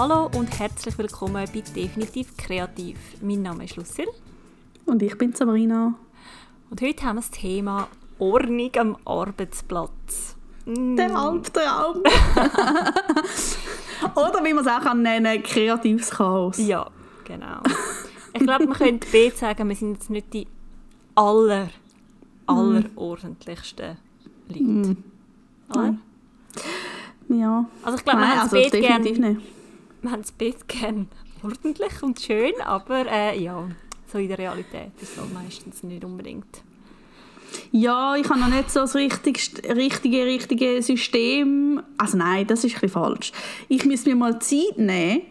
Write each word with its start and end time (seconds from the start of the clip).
Hallo 0.00 0.30
und 0.34 0.58
herzlich 0.58 0.96
willkommen 0.96 1.44
bei 1.52 1.60
Definitiv 1.60 2.34
Kreativ. 2.38 2.96
Mein 3.20 3.42
Name 3.42 3.64
ist 3.64 3.76
Lucille. 3.76 4.08
Und 4.86 5.02
ich 5.02 5.18
bin 5.18 5.34
Sabrina. 5.34 5.92
Und 6.70 6.80
heute 6.80 7.04
haben 7.04 7.16
wir 7.16 7.20
das 7.20 7.30
Thema 7.30 7.86
Ordnung 8.18 8.70
am 8.78 8.96
Arbeitsplatz. 9.04 10.36
Mm. 10.64 10.96
Der 10.96 11.14
Albtraum. 11.14 11.96
Oder 14.14 14.42
wie 14.42 14.54
man 14.54 14.64
es 14.64 14.72
auch 14.72 14.80
kann 14.80 15.02
nennen 15.02 15.42
kreatives 15.42 16.08
Chaos. 16.08 16.56
Ja, 16.56 16.86
genau. 17.24 17.60
Ich 18.32 18.40
glaube, 18.40 18.68
man 18.68 18.78
könnte 18.78 19.06
B 19.06 19.28
sagen, 19.28 19.68
wir 19.68 19.76
sind 19.76 19.92
jetzt 19.96 20.08
nicht 20.08 20.32
die 20.32 20.46
aller, 21.14 21.68
aller 22.46 22.88
mm. 22.88 22.96
ordentlichsten 22.96 23.98
Leute. 24.48 24.62
Mm. 24.62 24.96
Oder? 25.68 25.94
Ja. 27.28 27.66
Also 27.82 27.98
ich 27.98 28.04
glaube, 28.04 28.20
wir 28.20 28.28
haben 28.30 28.40
also 28.40 28.56
das 28.56 28.70
Bett 28.70 28.80
gerne. 28.80 29.36
Wir 30.02 30.10
haben 30.12 30.22
das 30.22 30.32
Bett 30.32 30.66
gerne 30.66 31.06
ordentlich 31.42 32.02
und 32.02 32.20
schön, 32.20 32.52
aber 32.64 33.06
äh, 33.10 33.38
ja, 33.38 33.68
so 34.10 34.18
in 34.18 34.28
der 34.28 34.38
Realität 34.38 34.92
ist 35.00 35.16
es 35.16 35.32
meistens 35.32 35.82
nicht 35.82 36.04
unbedingt. 36.04 36.62
Ja, 37.72 38.16
ich 38.16 38.28
habe 38.28 38.40
noch 38.40 38.48
nicht 38.48 38.70
so 38.70 38.80
das 38.80 38.94
richtige, 38.94 39.40
richtige, 39.74 40.24
richtige 40.24 40.82
System. 40.82 41.82
Also 41.98 42.16
nein, 42.16 42.46
das 42.46 42.64
ist 42.64 42.76
ein 42.76 42.80
bisschen 42.80 42.88
falsch. 42.90 43.32
Ich 43.68 43.84
müsste 43.84 44.10
mir 44.10 44.16
mal 44.16 44.40
Zeit 44.40 44.78
nehmen. 44.78 45.22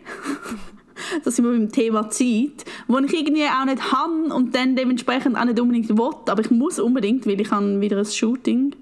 das 1.24 1.36
sind 1.36 1.46
wir 1.46 1.52
beim 1.52 1.72
Thema 1.72 2.10
Zeit, 2.10 2.66
wo 2.88 2.98
ich 3.00 3.14
irgendwie 3.14 3.46
auch 3.46 3.66
nicht 3.66 3.92
habe 3.92 4.34
und 4.34 4.54
dann 4.54 4.76
dementsprechend 4.76 5.38
auch 5.38 5.46
nicht 5.46 5.60
unbedingt 5.60 5.90
will. 5.90 6.10
Aber 6.28 6.42
ich 6.42 6.52
muss 6.52 6.80
unbedingt, 6.80 7.26
weil 7.26 7.40
ich 7.40 7.52
habe 7.52 7.80
wieder 7.82 7.98
ein 7.98 8.06
Shooting 8.06 8.76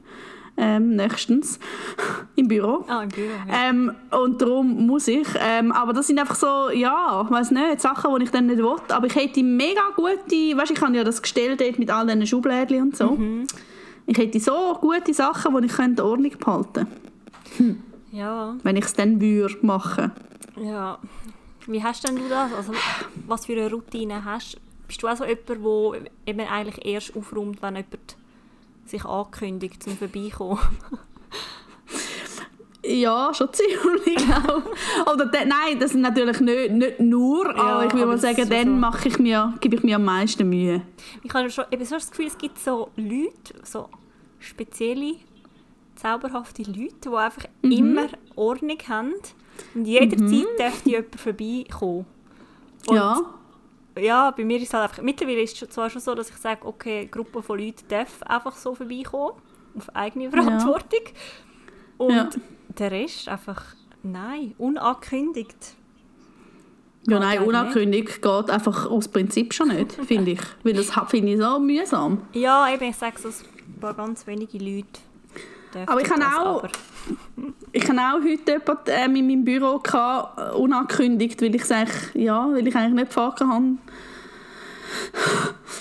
ähm, 0.58 0.96
nächstens 0.96 1.60
im 2.36 2.48
Büro. 2.48 2.84
Ah, 2.88 3.04
im 3.04 3.10
Büro, 3.10 3.30
ja. 3.48 3.70
ähm, 3.70 3.91
und 4.12 4.41
darum 4.41 4.86
muss 4.88 5.08
ich. 5.08 5.27
Ähm, 5.40 5.72
aber 5.72 5.94
das 5.94 6.08
sind 6.08 6.20
einfach 6.20 6.36
so, 6.36 6.70
ja, 6.72 7.22
ich 7.24 7.32
weiß 7.32 7.52
nicht, 7.52 7.82
Sachen, 7.82 8.14
die 8.18 8.26
ich 8.26 8.32
dann 8.32 8.48
nicht 8.48 8.58
will. 8.58 8.76
Aber 8.90 9.08
ich 9.08 9.16
hätte 9.16 9.44
mega 9.44 9.82
gute, 9.96 10.58
weißt 10.58 10.72
ich 10.72 10.82
habe 10.82 10.96
ja 10.96 11.04
das 11.04 11.22
gestellt 11.22 11.62
dort 11.62 11.80
mit 11.80 11.91
all 11.91 12.05
diesen 12.05 12.27
Schublädchen 12.27 12.82
und 12.82 12.98
so. 12.98 13.12
Mhm. 13.12 13.48
Ich 14.08 14.18
hätte 14.18 14.40
so 14.40 14.77
gute 14.82 15.14
Sachen, 15.14 15.55
die 15.62 15.68
ich 15.68 15.74
könnte 15.74 16.05
Ordnung 16.05 16.32
behalten 16.40 16.88
hm. 17.58 17.84
Ja. 18.12 18.55
Wenn 18.64 18.76
ich 18.76 18.86
es 18.86 18.94
dann 18.94 19.21
würde 19.21 19.58
machen. 19.62 20.12
Ja. 20.55 20.98
Wie 21.68 21.84
hast 21.84 22.08
denn 22.08 22.16
du 22.16 22.30
das? 22.30 22.54
Also, 22.54 22.74
was 23.27 23.46
für 23.46 23.54
eine 23.54 23.70
Routine 23.70 24.24
hast 24.24 24.55
du? 24.55 24.60
Bist 24.88 25.04
du 25.04 25.08
auch 25.08 25.18
so 25.18 25.26
jemand, 25.26 25.49
der 25.49 26.02
eben 26.26 26.40
eigentlich 26.40 26.86
erst 26.86 27.16
aufräumt, 27.16 27.62
wenn 27.62 27.76
jemand 27.76 28.16
sich 28.90 29.05
ankündigt, 29.05 29.84
zum 29.84 29.98
Vorbeikommen? 29.98 30.60
Ja, 32.85 33.34
schon 33.34 33.49
ziemlich 33.52 34.30
auch. 34.30 35.13
Oder 35.13 35.26
de, 35.26 35.46
nein, 35.46 35.77
das 35.80 35.91
ist 35.91 35.99
natürlich 35.99 36.40
nicht, 36.40 36.71
nicht 36.71 36.99
nur, 36.99 37.46
ja, 37.46 37.62
aber 37.62 37.85
ich 37.85 37.93
würde 37.93 38.05
mal 38.05 38.18
sagen, 38.18 38.49
dann 38.49 38.65
so. 38.65 38.71
mache 38.71 39.10
ich 39.10 39.20
mir, 39.20 39.54
gebe 39.60 39.76
ich 39.76 39.84
mir 39.84 39.98
am 39.98 40.05
meisten 40.05 40.48
Mühe. 40.48 40.82
Ich 41.21 41.34
habe 41.34 41.49
schon 41.49 41.65
eben 41.70 41.84
so 41.84 41.96
das 41.96 42.10
Gefühl, 42.10 42.27
es 42.27 42.38
gibt 42.38 42.58
so 42.60 42.90
Leute, 42.96 43.55
so 43.63 43.90
spezielle, 44.40 45.15
zauberhafte 45.96 46.63
Leute, 46.63 46.96
die 47.04 47.10
einfach 47.10 47.43
mhm. 47.62 47.71
immer 47.71 48.08
Ordnung 48.35 48.77
haben 48.88 49.13
und 49.76 49.85
jederzeit 49.85 50.30
mhm. 50.30 50.46
darf 50.58 50.85
jemand 50.85 51.20
vorbeikommen. 51.20 52.05
Und 52.88 52.96
ja 52.96 53.20
ja, 53.98 54.31
bei 54.31 54.43
mir 54.43 54.57
ist 54.57 54.67
es 54.67 54.73
halt 54.73 54.90
einfach, 54.90 55.03
mittlerweile 55.03 55.41
ist 55.41 55.62
es 55.62 55.70
zwar 55.70 55.90
schon 55.90 56.01
so, 56.01 56.15
dass 56.15 56.29
ich 56.29 56.37
sage, 56.37 56.65
okay, 56.65 56.99
eine 56.99 57.07
Gruppe 57.07 57.41
von 57.41 57.59
Leuten 57.59 57.87
darf 57.87 58.21
einfach 58.23 58.55
so 58.55 58.76
vorbeikommen, 58.76 59.34
auf 59.76 59.95
eigene 59.95 60.29
Verantwortung. 60.29 61.01
Ja. 61.05 62.05
Und 62.05 62.15
ja. 62.15 62.29
der 62.77 62.91
Rest 62.91 63.27
einfach, 63.27 63.63
nein, 64.03 64.53
unangekündigt. 64.57 65.75
Ja, 67.09 67.19
nein, 67.19 67.41
unangekündigt 67.44 68.22
geht 68.22 68.50
einfach 68.50 68.90
aus 68.90 69.07
Prinzip 69.07 69.53
schon 69.53 69.69
nicht, 69.69 69.94
finde 69.94 70.31
ich. 70.31 70.41
Weil 70.63 70.74
das 70.74 70.91
finde 71.07 71.34
ich 71.34 71.40
so 71.40 71.59
mühsam. 71.59 72.28
Ja, 72.34 72.72
eben, 72.74 72.84
ich 72.84 72.97
sage 72.97 73.18
so, 73.18 73.30
ein 73.30 73.80
paar 73.80 73.94
ganz 73.94 74.28
wenige 74.28 74.57
Leute 74.57 75.00
aber 75.86 76.02
ich 76.02 76.10
habe 76.10 76.24
auch, 76.24 76.64
ich 77.72 77.90
habe 77.90 78.00
auch 78.00 78.24
heute 78.24 78.52
jemanden 78.52 78.90
äh, 78.90 79.06
in 79.06 79.28
meinem 79.28 79.46
Büro 79.46 79.80
gehabt, 79.80 80.56
unangekündigt, 80.56 81.42
weil 81.42 81.56
ich 81.56 81.66
sage, 81.66 81.92
ja, 82.14 82.48
weil 82.52 82.68
ich 82.68 82.76
eigentlich 82.76 82.94
nicht 82.94 83.08
gefragt 83.08 83.42
habe, 83.42 83.78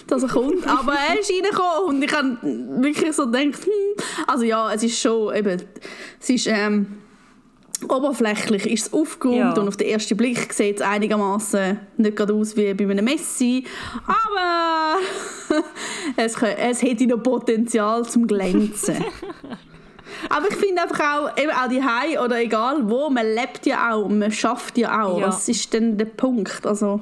dass 0.07 0.23
er 0.23 0.29
kommt. 0.29 0.67
Aber 0.67 0.95
er 0.95 1.19
ist 1.19 1.31
reingekommen 1.31 1.89
und 1.89 2.03
ich 2.03 2.13
habe 2.13 2.39
wirklich 2.83 3.13
so 3.13 3.27
gedacht, 3.27 3.65
hm. 3.65 4.05
also 4.27 4.45
ja, 4.45 4.73
es 4.73 4.83
ist 4.83 5.01
schon 5.01 5.35
eben, 5.35 5.63
es 6.21 6.31
ist 6.31 6.47
ähm, 6.47 6.99
oberflächlich 7.89 8.67
ist 8.67 8.87
es 8.87 8.93
aufgeräumt 8.93 9.57
ja. 9.57 9.61
und 9.61 9.69
auf 9.69 9.77
den 9.77 9.89
ersten 9.89 10.17
Blick 10.17 10.53
sieht 10.53 10.77
es 10.77 10.83
einigermaßen 10.83 11.79
nicht 11.99 12.17
gerade 12.17 12.35
aus 12.35 12.57
wie 12.57 12.73
bei 12.75 12.89
einem 12.89 13.05
Messi, 13.05 13.65
aber 14.07 14.99
es, 16.17 16.37
es 16.37 16.83
hätte 16.83 17.07
noch 17.07 17.23
Potenzial 17.23 18.05
zum 18.07 18.27
Glänzen. 18.27 19.05
Aber 20.28 20.49
ich 20.49 20.56
finde 20.56 20.82
einfach 20.82 21.00
auch, 21.00 21.37
eben 21.38 21.50
auch 21.50 21.69
die 21.69 21.82
Hai 21.82 22.21
oder 22.21 22.41
egal 22.41 22.88
wo, 22.88 23.10
man 23.10 23.27
lebt 23.27 23.66
ja 23.66 23.93
auch, 23.93 24.09
man 24.09 24.31
schafft 24.32 24.78
ja 24.78 25.04
auch. 25.04 25.21
Ja. 25.21 25.28
Was 25.28 25.49
ist 25.49 25.72
denn 25.72 25.97
der 25.97 26.06
Punkt? 26.06 26.65
Also, 26.65 27.00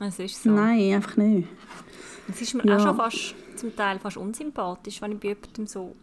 es 0.00 0.18
ist 0.18 0.42
so. 0.42 0.50
Nein, 0.50 0.94
einfach 0.94 1.16
nicht. 1.16 1.48
Es 2.28 2.42
ist 2.42 2.54
mir 2.54 2.64
ja. 2.66 2.76
auch 2.76 2.82
schon 2.82 2.96
fast, 2.96 3.34
zum 3.56 3.74
Teil 3.74 3.98
fast 3.98 4.16
unsympathisch, 4.16 5.00
wenn 5.00 5.12
ich 5.12 5.20
bei 5.20 5.28
jemandem 5.28 5.66
so 5.66 5.94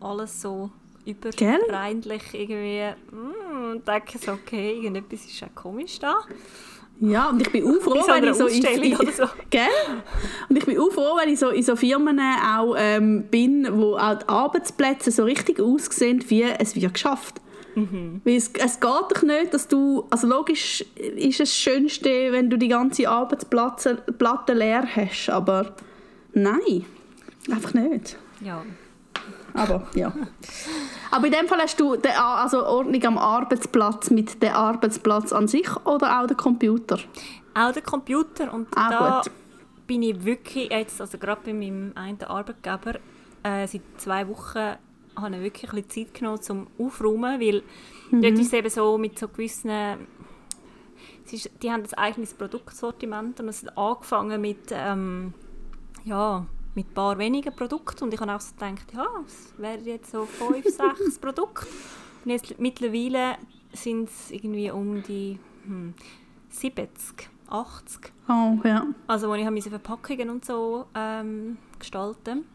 alles 0.00 0.40
so 0.40 0.70
überreinlich 1.04 2.22
irgendwie 2.32 2.94
mm, 3.14 3.84
denke, 3.84 4.18
so, 4.18 4.32
okay, 4.32 4.74
irgendetwas 4.74 5.24
ist 5.26 5.42
auch 5.42 5.54
komisch 5.54 5.98
da. 5.98 6.14
Ja, 7.00 7.30
und 7.30 7.40
ich 7.40 7.50
bin 7.50 7.64
auch 7.64 7.80
froh, 7.80 8.02
wenn 8.06 8.24
ich 8.24 8.34
so, 8.34 8.46
in, 8.46 8.94
oder 8.96 9.12
so. 9.12 9.24
Gell? 9.48 9.62
Und 10.48 10.56
ich 10.56 10.66
bin 10.66 10.78
auch 10.78 10.90
froh, 10.92 11.16
wenn 11.18 11.32
ich 11.32 11.38
so 11.38 11.48
in 11.48 11.62
so 11.62 11.74
Firmen 11.74 12.20
auch 12.20 12.74
ähm, 12.76 13.24
bin, 13.30 13.66
wo 13.72 13.96
auch 13.96 14.18
die 14.18 14.28
Arbeitsplätze 14.28 15.10
so 15.10 15.24
richtig 15.24 15.60
aussehen, 15.60 16.22
wie 16.28 16.42
es 16.42 16.76
wird 16.76 16.92
geschafft. 16.92 17.40
Mhm. 17.74 18.20
Weil 18.24 18.36
es, 18.36 18.50
es 18.58 18.80
geht 18.80 18.90
doch 18.90 19.22
nicht, 19.22 19.54
dass 19.54 19.66
du, 19.66 20.04
also 20.10 20.26
logisch 20.26 20.84
ist 20.94 21.40
es 21.40 21.50
das 21.50 21.56
Schönste, 21.56 22.32
wenn 22.32 22.50
du 22.50 22.58
die 22.58 22.68
ganze 22.68 23.08
Arbeitsplatte 23.08 24.52
leer 24.52 24.84
hast, 24.94 25.30
aber 25.30 25.74
nein, 26.34 26.84
einfach 27.50 27.72
nicht. 27.74 28.16
Ja. 28.44 28.62
Aber 29.54 29.86
ja. 29.94 30.12
Aber 31.10 31.26
in 31.26 31.32
dem 31.32 31.48
Fall 31.48 31.60
hast 31.60 31.78
du 31.80 31.96
den, 31.96 32.12
also 32.12 32.64
Ordnung 32.64 33.04
am 33.04 33.18
Arbeitsplatz 33.18 34.10
mit 34.10 34.42
dem 34.42 34.52
Arbeitsplatz 34.52 35.32
an 35.32 35.48
sich 35.48 35.68
oder 35.84 36.20
auch 36.20 36.26
der 36.26 36.36
Computer? 36.36 36.98
Auch 37.54 37.72
der 37.72 37.82
Computer 37.82 38.52
und 38.52 38.68
ah, 38.76 38.90
da 38.90 39.20
gut. 39.22 39.32
bin 39.86 40.02
ich 40.02 40.24
wirklich 40.24 40.70
jetzt, 40.70 41.00
also 41.00 41.18
gerade 41.18 41.40
bei 41.44 41.52
meinem 41.52 41.92
einen 41.96 42.22
Arbeitgeber, 42.22 42.94
äh, 43.42 43.66
seit 43.66 43.82
zwei 43.96 44.28
Wochen 44.28 44.76
habe 45.16 45.36
ich 45.36 45.42
wirklich 45.42 45.72
ein 45.72 45.82
bisschen 45.82 46.06
Zeit 46.06 46.14
genommen 46.14 46.40
zum 46.40 46.66
Aufräumen, 46.78 47.40
weil 47.40 47.62
mhm. 48.10 48.22
dort 48.22 48.34
ist 48.34 48.46
es 48.46 48.52
eben 48.52 48.70
so 48.70 48.96
mit 48.96 49.18
so 49.18 49.28
gewissen 49.28 49.70
ist, 51.32 51.50
die 51.62 51.70
haben 51.70 51.82
ein 51.82 51.94
eigenes 51.94 52.34
Produktsortiment 52.34 53.40
und 53.40 53.48
es 53.48 53.62
hat 53.62 53.76
angefangen 53.76 54.40
mit 54.40 54.70
ähm, 54.70 55.34
ja, 56.04 56.46
mit 56.80 56.88
ein 56.88 56.94
paar 56.94 57.18
wenigen 57.18 57.54
Produkten 57.54 58.04
und 58.04 58.14
ich 58.14 58.20
habe 58.20 58.34
auch 58.34 58.40
so 58.40 58.54
gedacht, 58.54 58.86
ja, 58.94 59.06
es 59.26 59.52
wären 59.58 59.84
jetzt 59.84 60.10
so 60.10 60.24
fünf, 60.24 60.64
sechs 60.64 61.18
Produkte 61.18 61.66
und 62.24 62.30
jetzt 62.30 62.58
mittlerweile 62.58 63.36
sind 63.72 64.08
es 64.08 64.30
irgendwie 64.30 64.70
um 64.70 65.02
die 65.02 65.38
hm, 65.64 65.94
70, 66.48 67.28
80. 67.48 68.12
Oh, 68.28 68.58
ja. 68.64 68.86
Also 69.06 69.28
wo 69.28 69.34
ich 69.34 69.44
habe 69.44 69.54
diese 69.54 69.70
Verpackungen 69.70 70.30
und 70.30 70.44
so 70.44 70.86
ähm, 70.94 71.58
gestalten 71.78 72.46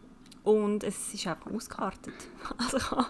und 0.43 0.83
es 0.83 1.13
ist 1.13 1.27
einfach 1.27 1.51
ausgekartet. 1.51 2.13
Also 2.57 2.77
ich 2.77 2.91
habe 2.91 3.07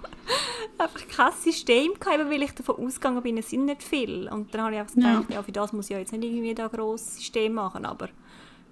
einfach 0.77 1.07
kein 1.07 1.31
System 1.33 1.93
gehabt, 1.99 2.29
weil 2.29 2.43
ich 2.43 2.51
davon 2.53 2.85
ausgegangen 2.85 3.21
bin, 3.21 3.37
es 3.37 3.49
sind 3.49 3.65
nicht 3.65 3.83
viel. 3.83 4.27
Und 4.29 4.53
dann 4.53 4.61
habe 4.61 4.73
ich 4.73 4.79
einfach 4.79 4.95
gedacht, 4.95 5.29
ja. 5.29 5.35
ja 5.35 5.43
für 5.43 5.51
das 5.51 5.71
muss 5.71 5.85
ich 5.85 5.91
ja 5.91 5.99
jetzt 5.99 6.11
nicht 6.11 6.23
irgendwie 6.23 6.61
ein 6.61 6.69
grosses 6.69 7.17
System 7.17 7.53
machen, 7.53 7.85
aber 7.85 8.09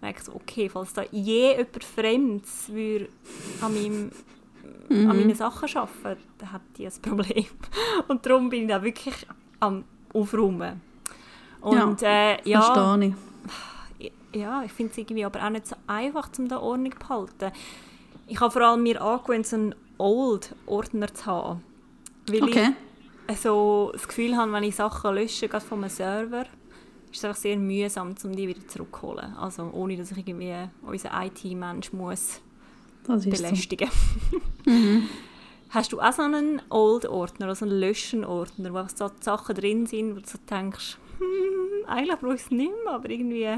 merke 0.03 0.23
so, 0.23 0.35
okay, 0.35 0.69
falls 0.69 0.93
da 0.93 1.03
je 1.11 1.55
jemand 1.55 1.83
Fremdes 1.83 2.69
würde 2.69 3.07
an, 3.61 3.73
meinem, 3.73 4.11
mhm. 4.89 5.09
an 5.09 5.17
meinen 5.17 5.35
Sachen 5.35 5.75
arbeiten 5.75 6.21
dann 6.37 6.51
hat 6.51 6.61
die 6.77 6.85
ein 6.85 7.01
Problem. 7.01 7.45
Und 8.07 8.25
darum 8.25 8.49
bin 8.49 8.63
ich 8.63 8.69
da 8.69 8.83
wirklich 8.83 9.15
am 9.59 9.85
Aufräumen. 10.13 10.81
Und, 11.61 12.01
ja, 12.01 12.09
äh, 12.09 12.49
ja, 12.49 12.61
verstehe 12.61 13.15
ich. 13.99 14.11
Ja, 14.35 14.63
ich 14.63 14.71
finde 14.71 14.91
es 14.91 14.97
irgendwie 14.97 15.25
aber 15.25 15.43
auch 15.45 15.49
nicht 15.49 15.67
so 15.67 15.75
einfach, 15.87 16.29
um 16.37 16.47
da 16.47 16.59
Ordnung 16.59 16.91
zu 16.91 16.99
behalten. 16.99 17.51
Ich 18.27 18.39
habe 18.39 18.51
vor 18.51 18.63
allem 18.63 18.83
mir 18.83 19.01
angewöhnt, 19.01 19.45
so 19.45 19.55
einen 19.55 19.75
Old-Ordner 19.97 21.13
zu 21.13 21.25
haben. 21.27 21.63
Weil 22.27 22.43
okay. 22.43 22.69
ich 23.29 23.39
so 23.39 23.91
das 23.93 24.07
Gefühl 24.07 24.35
habe, 24.35 24.51
wenn 24.51 24.63
ich 24.63 24.75
Sachen 24.75 25.13
lösche, 25.15 25.47
gerade 25.47 25.63
von 25.63 25.79
einem 25.79 25.89
Server, 25.89 26.45
ist 27.13 27.19
es 27.19 27.25
einfach 27.25 27.39
sehr 27.39 27.57
mühsam, 27.57 28.15
um 28.23 28.35
die 28.35 28.47
wieder 28.47 28.67
zurückzuholen. 28.67 29.35
Also 29.37 29.69
ohne, 29.71 29.95
dass 29.95 30.11
ich 30.11 30.27
irgendwie 30.27 30.55
unseren 30.81 31.23
IT-Mensch 31.23 31.93
muss 31.93 32.41
belästigen 33.07 33.89
so. 34.31 34.71
mhm. 34.71 35.07
Hast 35.69 35.91
du 35.91 35.99
auch 35.99 36.11
so 36.11 36.23
einen 36.23 36.61
Old-Ordner, 36.69 37.47
also 37.47 37.65
einen 37.65 37.79
Löschen-Ordner, 37.79 38.73
wo 38.73 38.85
so 38.93 39.09
Sachen 39.19 39.55
drin 39.55 39.85
sind, 39.85 40.15
wo 40.15 40.19
du 40.19 40.37
denkst, 40.49 40.97
hm, 41.19 41.87
eigentlich 41.87 42.19
brauche 42.19 42.35
ich 42.35 42.41
es 42.41 42.51
nicht 42.51 42.71
mehr, 42.83 42.93
aber 42.93 43.09
irgendwie... 43.09 43.57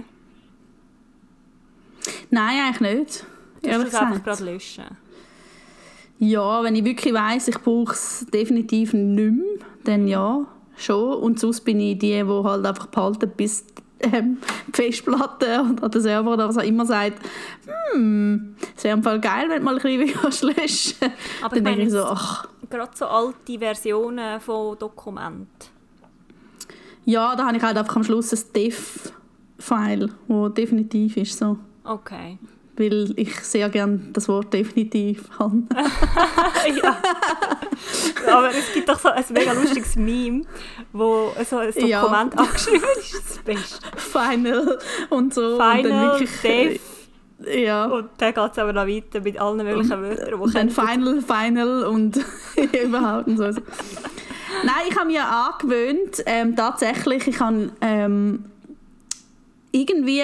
Nein, 2.30 2.60
eigentlich 2.66 2.96
nicht. 2.96 3.26
Du 3.62 3.70
es 3.70 3.94
einfach 3.94 4.24
gerade 4.24 4.44
löschen. 4.44 4.86
Ja, 6.20 6.64
wenn 6.64 6.76
ich 6.76 6.86
wirklich 6.86 7.14
weiss, 7.14 7.48
ich 7.48 7.60
brauche 7.60 7.94
es 7.94 8.26
definitiv 8.32 8.94
nicht 8.94 9.34
mehr, 9.34 9.60
dann 9.84 10.08
ja, 10.08 10.46
schon. 10.78 11.14
Und 11.16 11.40
sonst 11.40 11.62
bin 11.62 11.80
ich 11.80 11.98
die, 11.98 12.24
die 12.24 12.44
halt 12.44 12.66
einfach 12.66 12.88
behalten, 12.88 13.32
bis 13.36 13.66
ähm, 14.00 14.38
die 14.68 14.72
Festplatte 14.74 15.66
oder 15.72 15.90
der 15.90 16.02
Server 16.02 16.34
oder 16.34 16.50
was 16.50 16.58
auch 16.58 16.64
immer 16.64 16.86
sagt, 16.86 17.20
hm, 17.92 18.56
es 18.76 18.84
wäre 18.84 18.96
Fall 19.04 19.20
geil, 19.20 19.48
wenn 19.50 19.60
du 19.60 19.66
mal 19.66 19.78
ein 19.78 20.00
bisschen 20.00 20.56
löschen 20.56 21.14
Aber 21.42 21.56
dann 21.56 21.74
ich 21.74 21.78
meine, 21.78 21.90
so, 21.90 22.04
ach. 22.04 22.48
gerade 22.70 22.92
so 22.96 23.06
alte 23.06 23.60
Versionen 23.60 24.40
von 24.40 24.78
Dokumenten. 24.78 25.48
Ja, 27.06 27.36
da 27.36 27.46
habe 27.46 27.58
ich 27.58 27.64
halt 27.64 27.78
einfach 27.78 27.96
am 27.96 28.04
Schluss 28.04 28.34
ein 28.34 28.52
Def-File, 28.54 30.10
das 30.28 30.54
definitiv 30.54 31.18
ist 31.18 31.38
so. 31.38 31.58
Okay 31.84 32.40
weil 32.78 33.14
ich 33.16 33.40
sehr 33.42 33.70
gerne 33.70 34.00
das 34.12 34.28
Wort 34.28 34.54
definitiv 34.54 35.30
habe. 35.40 35.64
ja. 36.84 36.98
Aber 38.28 38.50
es 38.50 38.74
gibt 38.74 38.90
doch 38.90 39.00
so 39.00 39.10
ein 39.10 39.24
mega 39.32 39.54
lustiges 39.54 39.96
Meme, 39.96 40.44
wo 40.92 41.32
so 41.48 41.58
ein 41.58 41.72
Dokument 41.74 41.90
ja. 41.90 42.04
abgeschrieben 42.36 42.84
ist. 43.00 43.14
Das 43.14 43.38
Beste. 43.40 43.88
Final 43.96 44.80
und 45.10 45.34
so. 45.34 45.58
Final, 45.58 45.78
und 45.78 45.90
dann 45.90 46.12
wirklich, 46.12 46.42
Def. 46.42 46.82
Ja. 47.54 47.86
Und 47.86 48.10
dann 48.18 48.34
geht 48.34 48.52
es 48.52 48.58
aber 48.58 48.74
noch 48.74 48.88
weiter 48.88 49.22
mit 49.22 49.40
allen 49.40 49.58
möglichen 49.58 50.02
Wörtern. 50.02 50.34
Und 50.34 50.56
dann 50.56 50.70
Final, 50.70 51.22
Final 51.22 51.84
und 51.84 52.20
überhaupt 52.84 53.28
und 53.28 53.38
so. 53.38 53.44
Nein, 53.44 54.86
ich 54.90 54.98
habe 54.98 55.08
mir 55.08 55.24
angewöhnt, 55.28 56.24
ähm, 56.26 56.56
tatsächlich, 56.56 57.28
ich 57.28 57.40
habe 57.40 57.72
ähm, 57.82 58.46
irgendwie 59.72 60.24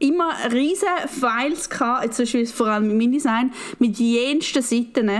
immer 0.00 0.32
riesige 0.50 0.90
Files 1.06 1.68
gehabt, 1.70 2.04
jetzt 2.04 2.16
zum 2.16 2.24
Beispiel 2.24 2.46
vor 2.46 2.66
allem 2.66 2.90
im 2.90 3.00
InDesign, 3.00 3.52
mit 3.78 3.98
jensten 3.98 4.62
Seiten. 4.62 5.10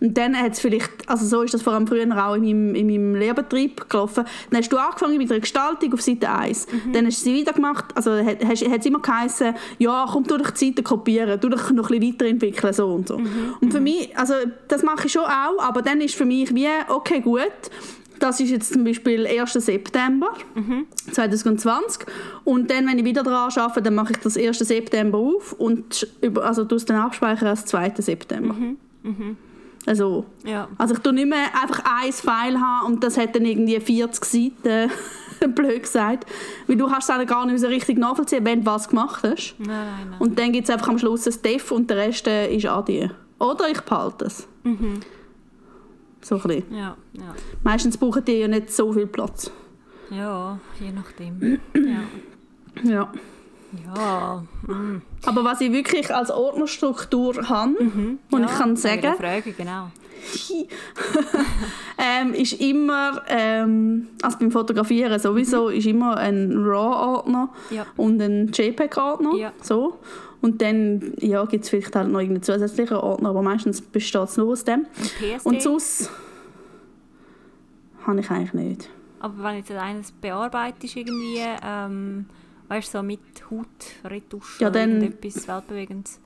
Und 0.00 0.16
dann 0.16 0.36
hat 0.36 0.52
es 0.52 0.60
vielleicht, 0.60 0.90
also 1.06 1.26
so 1.26 1.42
ist 1.42 1.54
das 1.54 1.62
vor 1.62 1.74
allem 1.74 1.86
früher 1.86 2.04
auch 2.16 2.34
in 2.34 2.42
meinem, 2.42 2.74
in 2.74 2.86
meinem 2.86 3.14
Lehrbetrieb 3.14 3.88
gelaufen, 3.88 4.24
dann 4.50 4.60
hast 4.60 4.72
du 4.72 4.78
angefangen 4.78 5.18
mit 5.18 5.30
einer 5.30 5.40
Gestaltung 5.40 5.92
auf 5.92 6.00
Seite 6.00 6.30
1. 6.30 6.66
Mhm. 6.66 6.92
Dann 6.92 7.06
hast 7.06 7.20
du 7.20 7.24
sie 7.24 7.34
wieder 7.34 7.52
gemacht, 7.52 7.86
also 7.94 8.12
hat 8.12 8.42
es 8.42 8.86
immer 8.86 9.00
geheißen, 9.00 9.54
ja, 9.78 10.06
komm, 10.10 10.24
du 10.24 10.38
dich 10.38 10.50
die 10.50 10.66
Seite 10.66 10.82
kopieren, 10.82 11.38
du 11.38 11.48
dich 11.48 11.70
noch 11.70 11.90
ein 11.90 12.00
bisschen 12.00 12.14
weiterentwickeln, 12.14 12.72
so 12.72 12.86
und 12.88 13.08
so. 13.08 13.18
Mhm. 13.18 13.54
Und 13.60 13.70
für 13.70 13.78
mhm. 13.78 13.84
mich, 13.84 14.16
also 14.16 14.34
das 14.68 14.82
mache 14.82 15.06
ich 15.06 15.12
schon 15.12 15.24
auch, 15.24 15.62
aber 15.62 15.82
dann 15.82 16.00
ist 16.00 16.14
für 16.14 16.24
mich 16.24 16.54
wie, 16.54 16.68
okay, 16.88 17.20
gut, 17.20 17.42
das 18.22 18.40
ist 18.40 18.50
jetzt 18.50 18.72
zum 18.72 18.84
Beispiel 18.84 19.26
1. 19.26 19.52
September 19.52 20.32
mhm. 20.54 20.86
2020. 21.10 22.06
Und 22.44 22.70
dann, 22.70 22.86
wenn 22.86 22.98
ich 22.98 23.04
wieder 23.04 23.22
daran 23.22 23.50
arbeite, 23.54 23.82
dann 23.82 23.94
mache 23.94 24.12
ich 24.12 24.18
das 24.18 24.36
1. 24.36 24.58
September 24.58 25.18
auf 25.18 25.52
und 25.54 26.06
über, 26.20 26.44
also 26.44 26.64
du 26.64 26.76
es 26.76 26.84
dann 26.84 26.96
abspeichern 26.96 27.48
als 27.48 27.64
2. 27.66 27.94
September. 27.98 28.54
Mhm. 28.54 28.76
Mhm. 29.02 29.36
Also, 29.86 30.26
ja. 30.44 30.68
also 30.76 30.94
ich 30.94 31.00
tue 31.00 31.12
nicht 31.12 31.28
mehr 31.28 31.46
einfach 31.60 31.82
ein 31.84 32.12
File 32.12 32.60
haben 32.60 32.86
und 32.86 33.02
das 33.02 33.16
hat 33.16 33.34
dann 33.34 33.46
irgendwie 33.46 33.80
40 33.80 34.24
Seiten, 34.24 34.90
blöd 35.54 35.82
gesagt. 35.82 36.26
Weil 36.66 36.76
du 36.76 36.90
hast 36.90 37.08
es 37.08 37.26
gar 37.26 37.46
nicht 37.46 37.60
so 37.60 37.66
richtig 37.66 37.98
nachvollziehen, 37.98 38.44
wenn 38.44 38.60
du 38.60 38.66
was 38.66 38.88
gemacht 38.88 39.22
hast. 39.24 39.54
Nein, 39.58 39.68
nein, 39.68 40.10
nein. 40.10 40.20
Und 40.20 40.38
dann 40.38 40.52
gibt 40.52 40.68
es 40.68 40.70
einfach 40.70 40.88
am 40.88 40.98
Schluss 40.98 41.26
ein 41.26 41.34
Def 41.42 41.72
und 41.72 41.88
der 41.88 41.96
Rest 41.96 42.26
äh, 42.26 42.54
ist 42.54 42.66
Adi. 42.66 43.10
Oder 43.38 43.70
ich 43.70 43.80
behalte 43.80 44.26
es. 44.26 44.46
Mhm. 44.64 45.00
So 46.22 46.36
ein 46.36 46.42
bisschen. 46.42 46.74
Ja, 46.74 46.96
ja. 47.12 47.34
Meistens 47.62 47.96
brauchen 47.96 48.24
die 48.24 48.32
ja 48.32 48.48
nicht 48.48 48.70
so 48.70 48.92
viel 48.92 49.06
Platz. 49.06 49.50
Ja, 50.10 50.58
je 50.80 50.92
nachdem. 50.92 51.60
ja. 51.74 52.02
Ja. 52.82 53.12
Ja. 53.94 54.42
Mm. 54.66 55.02
Aber 55.24 55.44
was 55.44 55.60
ich 55.60 55.72
wirklich 55.72 56.12
als 56.12 56.30
Ordnerstruktur 56.30 57.48
habe, 57.48 57.82
mhm. 57.82 58.18
und 58.30 58.40
ja, 58.40 58.46
ich 58.46 58.58
kann 58.58 58.76
sagen, 58.76 59.14
Frage, 59.16 59.52
genau. 59.52 59.90
ähm, 61.98 62.34
ist 62.34 62.60
immer, 62.60 63.22
ähm, 63.28 64.08
also 64.22 64.38
beim 64.38 64.50
Fotografieren 64.50 65.18
sowieso, 65.18 65.68
mhm. 65.68 65.74
ist 65.74 65.86
immer 65.86 66.16
ein 66.16 66.52
RAW-Ordner 66.56 67.50
ja. 67.70 67.86
und 67.96 68.20
ein 68.20 68.50
JPEG-Ordner. 68.52 69.34
Ja. 69.36 69.52
So. 69.62 69.98
Und 70.42 70.60
dann 70.62 71.12
ja, 71.18 71.44
gibt 71.44 71.64
es 71.64 71.70
vielleicht 71.70 71.94
halt 71.94 72.08
noch 72.08 72.20
irgendeinen 72.20 72.42
zusätzlichen 72.42 72.96
Ordner, 72.96 73.28
aber 73.30 73.42
meistens 73.42 73.82
besteht 73.82 74.22
es 74.22 74.36
nur 74.36 74.52
aus 74.52 74.64
dem. 74.64 74.86
Und, 75.44 75.54
und 75.54 75.62
sonst 75.62 76.10
habe 78.06 78.20
ich 78.20 78.30
eigentlich 78.30 78.54
nicht. 78.54 78.88
Aber 79.20 79.42
wenn 79.44 79.56
jetzt 79.56 79.70
eines 79.70 80.10
bearbeitest 80.12 80.96
irgendwie, 80.96 81.40
ähm, 81.62 82.24
weißt 82.68 82.94
du, 82.94 82.98
so 82.98 83.02
mit 83.02 83.20
Hautretusche 83.50 84.64
ja, 84.64 84.70
dann, 84.70 85.02
etwas 85.02 85.46
Weltbewegendes? 85.46 86.18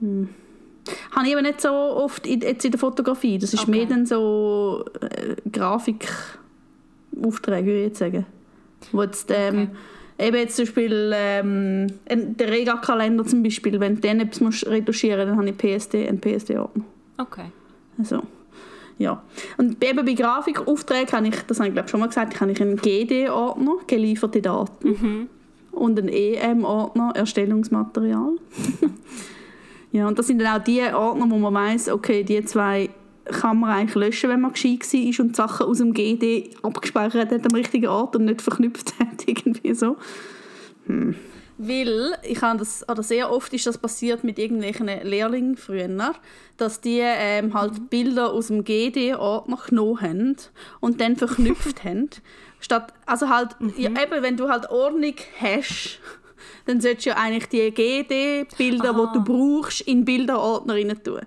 Hm. 0.00 0.28
Habe 1.12 1.28
ich 1.28 1.34
aber 1.34 1.42
nicht 1.42 1.60
so 1.60 1.70
oft 1.70 2.26
in, 2.26 2.40
jetzt 2.40 2.64
in 2.64 2.72
der 2.72 2.80
Fotografie. 2.80 3.38
Das 3.38 3.54
ist 3.54 3.62
okay. 3.62 3.70
mehr 3.70 3.86
dann 3.86 4.06
so 4.06 4.84
äh, 5.00 5.36
Grafikaufträge, 5.50 7.66
würde 7.66 7.78
ich 7.78 7.86
jetzt 7.88 7.98
sagen. 7.98 8.26
Wo 8.90 9.02
jetzt, 9.02 9.30
ähm, 9.30 9.68
okay 9.70 9.78
eben 10.18 10.36
jetzt 10.36 10.56
zum 10.56 10.64
Beispiel 10.64 11.12
ähm, 11.14 11.86
der 12.06 12.50
Rega-Kalender 12.50 13.24
zum 13.24 13.42
Beispiel, 13.42 13.78
wenn 13.80 13.96
du 13.96 14.00
den 14.00 14.20
etwas 14.20 14.40
musst 14.40 14.66
retuschieren 14.66 15.28
musst, 15.28 15.30
dann 15.30 15.38
habe 15.38 15.50
ich 15.50 15.56
PSD, 15.56 16.08
einen 16.08 16.20
PSD-Ordner. 16.20 16.84
Okay. 17.18 17.46
Also, 17.98 18.22
ja. 18.98 19.22
Und 19.56 19.82
eben 19.84 20.04
bei 20.04 20.14
Grafikaufträgen 20.14 21.12
habe 21.12 21.28
ich, 21.28 21.36
das 21.46 21.58
habe 21.58 21.68
ich 21.68 21.74
glaube 21.74 21.88
schon 21.88 22.00
mal 22.00 22.06
gesagt, 22.06 22.40
habe 22.40 22.52
ich 22.52 22.60
einen 22.60 22.76
GD-Ordner, 22.76 23.76
gelieferte 23.86 24.42
Daten, 24.42 24.88
mhm. 24.88 25.28
und 25.72 25.98
einen 25.98 26.08
EM-Ordner, 26.08 27.12
Erstellungsmaterial. 27.14 28.32
ja, 29.92 30.08
und 30.08 30.18
das 30.18 30.26
sind 30.26 30.40
dann 30.40 30.60
auch 30.60 30.64
die 30.64 30.82
Ordner, 30.82 31.30
wo 31.30 31.38
man 31.38 31.54
weiß, 31.54 31.90
okay, 31.90 32.24
die 32.24 32.44
zwei 32.44 32.90
kann 33.28 33.60
man 33.60 33.70
eigentlich 33.70 33.94
löschen, 33.94 34.30
wenn 34.30 34.40
man 34.40 34.52
gescheit 34.52 34.80
war 34.80 35.24
und 35.24 35.36
Sachen 35.36 35.66
aus 35.66 35.78
dem 35.78 35.92
GD 35.92 36.50
abgespeichert 36.62 37.30
hat 37.30 37.44
am 37.44 37.54
richtigen 37.56 37.88
Ort 37.88 38.16
und 38.16 38.24
nicht 38.24 38.42
verknüpft 38.42 38.94
hat, 39.00 39.26
irgendwie 39.26 39.74
so. 39.74 39.96
Hm. 40.86 41.14
Weil, 41.60 42.16
ich 42.22 42.40
habe 42.40 42.60
das, 42.60 42.88
oder 42.88 43.02
sehr 43.02 43.32
oft 43.32 43.52
ist 43.52 43.66
das 43.66 43.78
passiert 43.78 44.22
mit 44.22 44.38
irgendwelchen 44.38 44.86
Lehrlingen 44.86 45.56
früher, 45.56 46.14
dass 46.56 46.80
die 46.80 47.00
ähm, 47.02 47.52
halt 47.52 47.72
mhm. 47.72 47.86
Bilder 47.88 48.32
aus 48.32 48.46
dem 48.46 48.62
GD-Ordner 48.62 49.58
genommen 49.68 50.00
haben 50.00 50.36
und 50.78 51.00
dann 51.00 51.16
verknüpft 51.16 51.82
haben. 51.84 52.10
Statt, 52.60 52.94
also 53.06 53.28
halt, 53.28 53.60
mhm. 53.60 53.74
ja, 53.76 53.90
eben, 53.90 54.22
wenn 54.22 54.36
du 54.36 54.48
halt 54.48 54.70
Ordnung 54.70 55.14
hast, 55.40 55.98
dann 56.66 56.80
solltest 56.80 57.06
du 57.06 57.10
ja 57.10 57.16
eigentlich 57.16 57.48
die 57.48 57.72
GD-Bilder, 57.72 58.92
die 58.92 59.18
du 59.18 59.24
brauchst, 59.24 59.80
in 59.80 60.04
Bilderordner 60.04 60.74
rein 60.74 60.96
tun. 61.02 61.22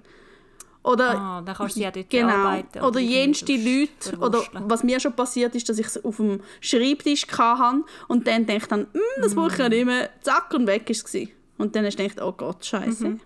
Oder, 0.84 1.18
ah, 1.18 1.42
dann 1.42 1.56
kannst 1.56 1.76
du 1.76 1.82
ja 1.82 1.92
dort 1.92 2.10
genau, 2.10 2.30
arbeiten. 2.30 2.80
Oder, 2.80 3.00
jenste 3.00 3.54
Leute, 3.54 4.18
oder 4.18 4.42
was 4.54 4.84
mir 4.84 5.00
schon 5.00 5.14
passiert 5.14 5.54
ist, 5.54 5.70
dass 5.70 5.78
ich 5.78 5.86
es 5.86 6.04
auf 6.04 6.18
dem 6.18 6.42
Schreibtisch 6.60 7.28
hatte 7.28 7.84
und 8.08 8.26
dann 8.26 8.48
denke 8.48 8.64
ich 8.64 8.68
dann, 8.68 8.88
hm, 8.92 9.22
das 9.22 9.36
brauche 9.36 9.52
ich 9.52 9.58
ja 9.60 9.70
nicht 9.70 9.86
mehr, 9.86 10.10
zack 10.22 10.52
und 10.56 10.66
weg 10.66 10.90
ist 10.90 11.14
es. 11.14 11.28
Und 11.58 11.76
dann 11.76 11.86
hast 11.86 12.00
du 12.00 12.04
gedacht, 12.04 12.22
oh 12.26 12.32
Gott, 12.32 12.66
scheiße. 12.66 13.10
Mhm. 13.10 13.20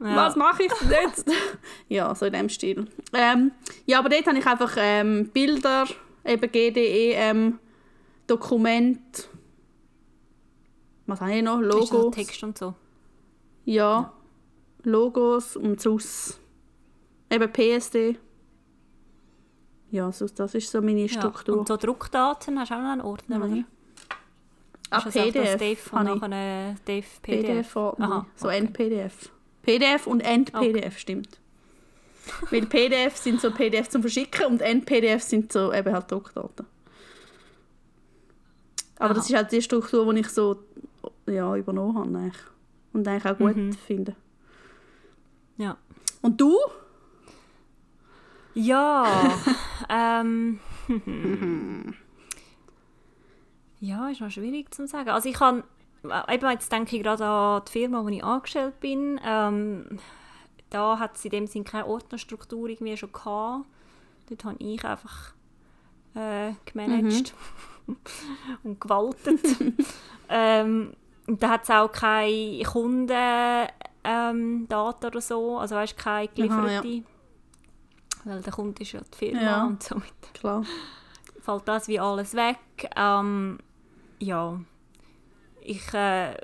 Ja. 0.00 0.16
Was 0.16 0.36
mache 0.36 0.64
ich 0.64 0.72
jetzt? 0.90 1.28
ja, 1.88 2.14
so 2.14 2.26
in 2.26 2.34
dem 2.34 2.48
Stil. 2.50 2.86
Ähm, 3.14 3.52
ja, 3.86 3.98
aber 3.98 4.10
dort 4.10 4.26
habe 4.26 4.38
ich 4.38 4.46
einfach 4.46 4.74
ähm, 4.76 5.30
Bilder, 5.32 5.86
eben 6.24 6.52
GDEM, 6.52 7.58
Dokument, 8.26 9.28
was 11.08 11.22
habe 11.22 11.34
ich 11.34 11.42
noch? 11.42 11.58
Logos. 11.58 12.14
Text 12.14 12.42
und 12.44 12.58
so. 12.58 12.74
Ja. 13.64 14.00
ja. 14.00 14.12
Logos 14.84 15.56
und 15.56 15.80
sonst 15.80 16.40
eben 17.30 17.52
PSD. 17.52 18.18
Ja, 19.90 20.12
sonst, 20.12 20.38
das 20.38 20.54
ist 20.54 20.70
so 20.70 20.82
meine 20.82 21.08
Struktur. 21.08 21.54
Ja, 21.54 21.60
und 21.60 21.68
so 21.68 21.76
Druckdaten 21.76 22.58
hast 22.58 22.70
du 22.70 22.74
auch 22.74 22.78
noch 22.78 22.92
einen 22.92 23.00
Ordner, 23.00 23.38
Nein. 23.38 23.52
oder? 23.52 23.64
Ah, 24.90 25.00
PDF. 25.00 25.58
Dave 25.58 25.78
und 25.92 26.04
nachher 26.04 26.22
eine 26.22 26.76
Dave 26.84 27.06
PDF. 27.22 27.72
PDF 27.72 27.76
Aha, 27.76 28.26
so 28.36 28.48
okay. 28.48 28.58
NPDF. 28.58 29.30
PDF 29.62 30.06
und 30.06 30.20
NPDF, 30.20 30.86
okay. 30.86 30.90
stimmt. 30.96 31.40
Weil 32.50 32.66
PDF 32.66 33.16
sind 33.16 33.40
so 33.40 33.50
PDF 33.50 33.88
zum 33.88 34.02
Verschicken 34.02 34.46
und 34.46 34.62
NPDF 34.62 35.22
sind 35.22 35.52
so 35.52 35.72
eben 35.72 35.92
halt 35.92 36.10
Druckdaten. 36.10 36.66
Aber 38.98 39.10
Aha. 39.10 39.14
das 39.14 39.28
ist 39.28 39.36
halt 39.36 39.52
die 39.52 39.62
Struktur, 39.62 40.12
die 40.12 40.20
ich 40.20 40.28
so 40.28 40.62
ja, 41.26 41.54
übernommen 41.54 41.98
habe 41.98 42.18
eigentlich. 42.18 42.42
und 42.92 43.06
eigentlich 43.06 43.32
auch 43.32 43.38
gut 43.38 43.56
mhm. 43.56 43.72
finde. 43.72 44.16
Ja. 45.58 45.76
Und 46.22 46.40
du? 46.40 46.56
Ja, 48.54 49.38
ähm. 49.88 50.58
ja, 53.80 54.08
ist 54.08 54.20
noch 54.20 54.30
schwierig 54.30 54.74
zu 54.74 54.86
sagen. 54.86 55.10
Also 55.10 55.28
ich 55.28 55.34
kann, 55.34 55.62
eben 56.02 56.50
jetzt 56.50 56.72
denke 56.72 56.96
ich 56.96 57.02
gerade 57.02 57.26
an 57.26 57.62
die 57.68 57.72
Firma, 57.72 58.02
wo 58.02 58.08
ich 58.08 58.24
angestellt 58.24 58.80
bin. 58.80 59.20
Ähm, 59.24 59.98
da 60.70 60.98
hat 60.98 61.16
es 61.16 61.24
in 61.24 61.30
dem 61.30 61.46
Sinne 61.46 61.64
keine 61.64 61.86
Ordnerstruktur 61.86 62.68
irgendwie 62.68 62.96
schon 62.96 63.12
gehabt. 63.12 63.66
Dort 64.28 64.44
habe 64.44 64.56
ich 64.58 64.84
einfach 64.84 65.34
äh, 66.14 66.52
gemanagt 66.64 67.34
mhm. 67.86 67.96
und 68.62 68.80
gewaltet. 68.80 69.40
ähm, 70.28 70.92
da 71.28 71.50
hat 71.50 71.64
es 71.64 71.70
auch 71.70 71.92
keine 71.92 72.62
Kundendaten 72.62 73.70
ähm, 74.04 74.66
oder 74.70 75.20
so, 75.20 75.58
also 75.58 75.76
weißt 75.76 75.96
keine 75.96 76.28
gelieferte. 76.28 76.78
Aha, 76.78 76.84
ja. 76.84 77.02
Weil 78.24 78.42
der 78.42 78.52
Kunde 78.52 78.82
ist 78.82 78.92
ja 78.92 79.00
die 79.00 79.18
Firma 79.18 79.42
ja, 79.42 79.64
und 79.66 79.82
somit 79.82 80.12
klar. 80.34 80.64
fällt 81.40 81.68
das 81.68 81.88
wie 81.88 82.00
alles 82.00 82.34
weg. 82.34 82.58
Ähm, 82.96 83.58
ja, 84.18 84.58
ich 85.60 85.92
äh, 85.94 86.34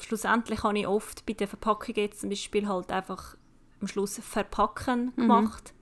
schlussendlich 0.00 0.62
habe 0.62 0.78
ich 0.78 0.86
oft 0.86 1.26
bei 1.26 1.32
der 1.32 1.48
Verpackung 1.48 1.94
jetzt 1.96 2.20
zum 2.20 2.30
Beispiel 2.30 2.68
halt 2.68 2.92
einfach 2.92 3.36
am 3.80 3.88
Schluss 3.88 4.18
Verpacken 4.18 5.12
mhm. 5.16 5.20
gemacht 5.22 5.74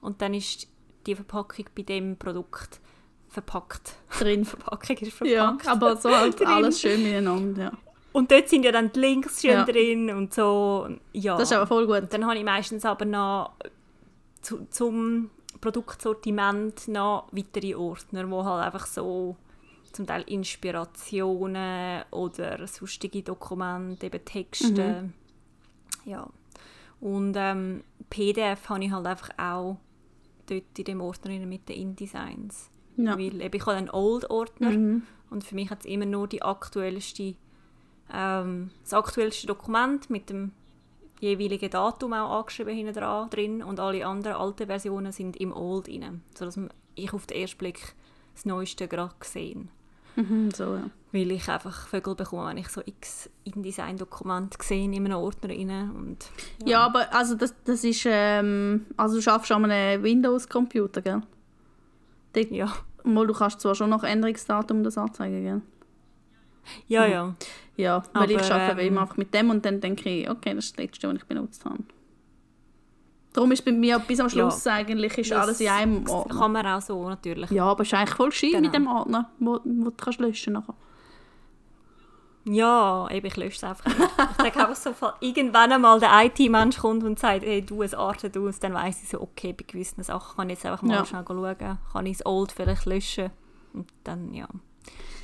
mhm. 0.00 0.06
und 0.06 0.22
dann 0.22 0.34
ist 0.34 0.68
die 1.06 1.14
Verpackung 1.14 1.66
bei 1.74 1.82
dem 1.82 2.16
Produkt 2.16 2.80
verpackt. 3.28 3.96
Drin. 4.18 4.44
Verpackung 4.44 4.96
ist 4.96 5.12
verpackt. 5.12 5.64
Ja, 5.64 5.72
aber 5.72 5.96
so 5.96 6.14
halt 6.14 6.40
alles 6.46 6.80
schön 6.80 7.02
miteinander, 7.02 7.62
ja. 7.62 7.72
Und 8.12 8.30
dort 8.30 8.48
sind 8.48 8.64
ja 8.64 8.72
dann 8.72 8.90
die 8.90 9.00
Links 9.00 9.42
schön 9.42 9.52
ja. 9.52 9.64
drin 9.64 10.10
und 10.10 10.34
so. 10.34 10.88
Ja. 11.12 11.36
Das 11.36 11.50
ist 11.50 11.56
aber 11.56 11.66
voll 11.66 11.86
gut. 11.86 12.12
dann 12.12 12.24
habe 12.24 12.36
ich 12.36 12.44
meistens 12.44 12.84
aber 12.84 13.04
noch 13.04 13.52
zu, 14.40 14.66
zum 14.70 15.30
Produktsortiment 15.60 16.88
noch 16.88 17.28
weitere 17.32 17.74
Ordner, 17.74 18.28
wo 18.30 18.44
halt 18.44 18.64
einfach 18.64 18.86
so 18.86 19.36
zum 19.92 20.06
Teil 20.06 20.22
Inspirationen 20.22 22.04
oder 22.10 22.66
sonstige 22.66 23.22
Dokumente, 23.22 24.06
eben 24.06 24.24
Texte. 24.24 25.02
Mhm. 25.02 25.12
Ja. 26.04 26.28
Und 27.00 27.34
ähm, 27.36 27.84
PDF 28.10 28.68
habe 28.68 28.84
ich 28.84 28.90
halt 28.90 29.06
einfach 29.06 29.30
auch 29.38 29.76
dort 30.46 30.78
in 30.78 30.84
dem 30.84 31.00
Ordner 31.00 31.38
mit 31.46 31.68
den 31.68 31.76
InDesigns. 31.76 32.70
Ja. 32.98 33.18
Weil 33.18 33.40
eben, 33.40 33.56
ich 33.56 33.66
habe 33.66 33.76
einen 33.76 33.90
Old-Ordner 33.90 34.70
mhm. 34.70 35.02
und 35.30 35.44
für 35.44 35.54
mich 35.54 35.70
hat 35.70 35.80
es 35.80 35.86
immer 35.86 36.06
nur 36.06 36.28
die 36.28 36.42
aktuellste, 36.42 37.34
ähm, 38.12 38.70
das 38.82 38.94
aktuellste 38.94 39.46
Dokument 39.46 40.10
mit 40.10 40.30
dem 40.30 40.52
jeweiligen 41.20 41.70
Datum 41.70 42.12
auch 42.12 42.40
angeschrieben 42.40 42.74
hinten 42.74 42.94
dran, 42.94 43.30
drin 43.30 43.62
und 43.62 43.80
alle 43.80 44.06
anderen 44.06 44.36
alten 44.36 44.66
Versionen 44.66 45.12
sind 45.12 45.36
im 45.36 45.52
Old 45.52 45.88
drin, 45.88 46.22
sodass 46.34 46.58
ich 46.94 47.12
auf 47.12 47.26
den 47.26 47.40
ersten 47.40 47.58
Blick 47.58 47.94
das 48.34 48.44
Neueste 48.44 48.86
gerade 48.86 49.14
gesehen 49.18 49.70
mhm, 50.18 50.50
so, 50.50 50.74
ja. 50.76 50.90
Weil 51.10 51.30
ich 51.30 51.48
einfach 51.48 51.86
Vögel 51.88 52.14
bekomme, 52.14 52.50
wenn 52.50 52.58
ich 52.58 52.68
so 52.68 52.82
x 52.84 53.30
InDesign-Dokumente 53.44 54.58
sehe 54.60 54.84
in 54.84 54.94
einem 54.94 55.16
Ordner 55.16 55.48
rein. 55.48 55.90
Und, 55.90 56.18
ja. 56.64 56.68
ja, 56.68 56.80
aber 56.80 57.14
also 57.14 57.34
das, 57.34 57.54
das 57.64 57.82
ist, 57.82 58.04
ähm, 58.06 58.86
also 58.96 59.16
du 59.16 59.22
schaffst 59.22 59.50
an 59.50 59.64
einem 59.64 60.02
Windows-Computer, 60.02 61.00
gell? 61.00 61.22
Ja. 62.50 62.72
Mal, 63.04 63.26
du 63.26 63.32
kannst 63.32 63.60
zwar 63.60 63.74
schon 63.74 63.90
nach 63.90 64.04
Änderungsdatum 64.04 64.82
das 64.82 64.98
anzeigen, 64.98 65.42
gell? 65.42 65.62
Ja, 66.86 67.06
ja. 67.06 67.34
Ja, 67.76 68.02
weil 68.12 68.24
Aber, 68.24 68.32
ich 68.32 68.52
arbeite 68.52 68.80
ähm, 68.80 68.88
immer 68.88 69.08
mit 69.16 69.32
dem 69.32 69.50
und 69.50 69.64
dann 69.64 69.80
denke 69.80 70.10
ich, 70.10 70.28
okay, 70.28 70.54
das 70.54 70.66
ist 70.66 70.78
das 70.78 70.84
Letzte, 70.84 71.08
was 71.08 71.16
ich 71.16 71.24
benutzt 71.24 71.64
habe. 71.64 71.78
Darum 73.32 73.52
ist 73.52 73.64
bei 73.64 73.72
mir 73.72 73.98
bis 74.00 74.18
am 74.18 74.28
Schluss 74.28 74.64
ja, 74.64 74.74
eigentlich 74.74 75.16
ist 75.16 75.32
alles 75.32 75.60
in 75.60 75.68
einem 75.68 76.08
Ordner. 76.08 76.38
Kann 76.38 76.52
man 76.52 76.66
auch 76.66 76.80
so, 76.80 77.08
natürlich. 77.08 77.50
Ja, 77.50 77.64
aber 77.66 77.82
es 77.82 77.88
ist 77.88 77.94
eigentlich 77.94 78.16
voll 78.16 78.32
schön 78.32 78.50
genau. 78.50 78.62
mit 78.62 78.74
dem 78.74 78.86
Ordner, 78.88 79.30
wo, 79.38 79.60
wo 79.64 79.84
du 79.84 79.90
kannst 79.92 80.18
löschen 80.18 80.54
kannst. 80.54 80.72
Ja, 82.50 83.08
eben, 83.10 83.26
ich 83.26 83.36
lösche 83.36 83.56
es 83.56 83.64
einfach 83.64 83.86
nicht. 83.86 84.10
Ich 84.30 84.42
denke 84.42 84.68
auch 84.68 84.74
so, 84.74 84.90
irgendwann 85.20 85.70
einmal 85.70 86.00
der 86.00 86.10
IT-Mensch 86.24 86.78
kommt 86.78 87.04
und 87.04 87.18
sagt, 87.18 87.44
hey, 87.44 87.60
du, 87.60 87.82
es 87.82 87.92
artet 87.92 88.36
aus, 88.38 88.58
dann 88.58 88.72
weiss 88.72 89.02
ich 89.02 89.10
so, 89.10 89.20
okay, 89.20 89.52
bei 89.52 89.64
gewissen 89.66 90.02
Sachen 90.02 90.36
kann 90.36 90.48
ich 90.48 90.56
jetzt 90.56 90.66
einfach 90.66 90.82
mal 90.82 90.94
ja. 90.94 91.04
schnell 91.04 91.24
schauen, 91.26 91.78
kann 91.92 92.06
ich 92.06 92.18
das 92.18 92.26
Old 92.26 92.52
vielleicht 92.52 92.86
löschen 92.86 93.30
und 93.74 93.92
dann, 94.04 94.32
ja, 94.32 94.48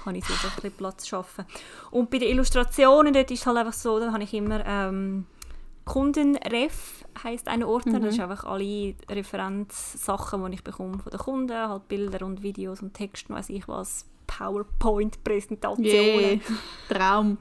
kann 0.02 0.14
ich 0.14 0.24
so 0.26 0.34
ein 0.34 0.54
bisschen 0.54 0.72
Platz 0.72 1.06
schaffen. 1.06 1.46
Und 1.90 2.10
bei 2.10 2.18
den 2.18 2.28
Illustrationen, 2.28 3.14
dort 3.14 3.30
ist 3.30 3.40
es 3.40 3.46
halt 3.46 3.56
einfach 3.56 3.72
so, 3.72 3.98
da 3.98 4.12
habe 4.12 4.22
ich 4.22 4.34
immer 4.34 4.64
ähm, 4.66 5.24
Kundenref 5.86 7.04
heisst 7.22 7.48
ein 7.48 7.62
Ordner, 7.62 8.00
mhm. 8.00 8.04
das 8.04 8.14
ist 8.14 8.20
einfach 8.20 8.44
alle 8.44 8.94
Referenzsachen, 9.10 10.44
die 10.46 10.54
ich 10.54 10.64
bekomme 10.64 10.98
von 10.98 11.10
den 11.10 11.20
Kunden, 11.20 11.56
halt 11.56 11.88
Bilder 11.88 12.26
und 12.26 12.42
Videos 12.42 12.82
und 12.82 12.92
Texte, 12.92 13.32
weiß 13.32 13.48
ich 13.48 13.66
was, 13.66 14.06
PowerPoint-Präsentationen. 14.26 15.90
Yeah. 15.90 16.40
Traum. 16.88 17.38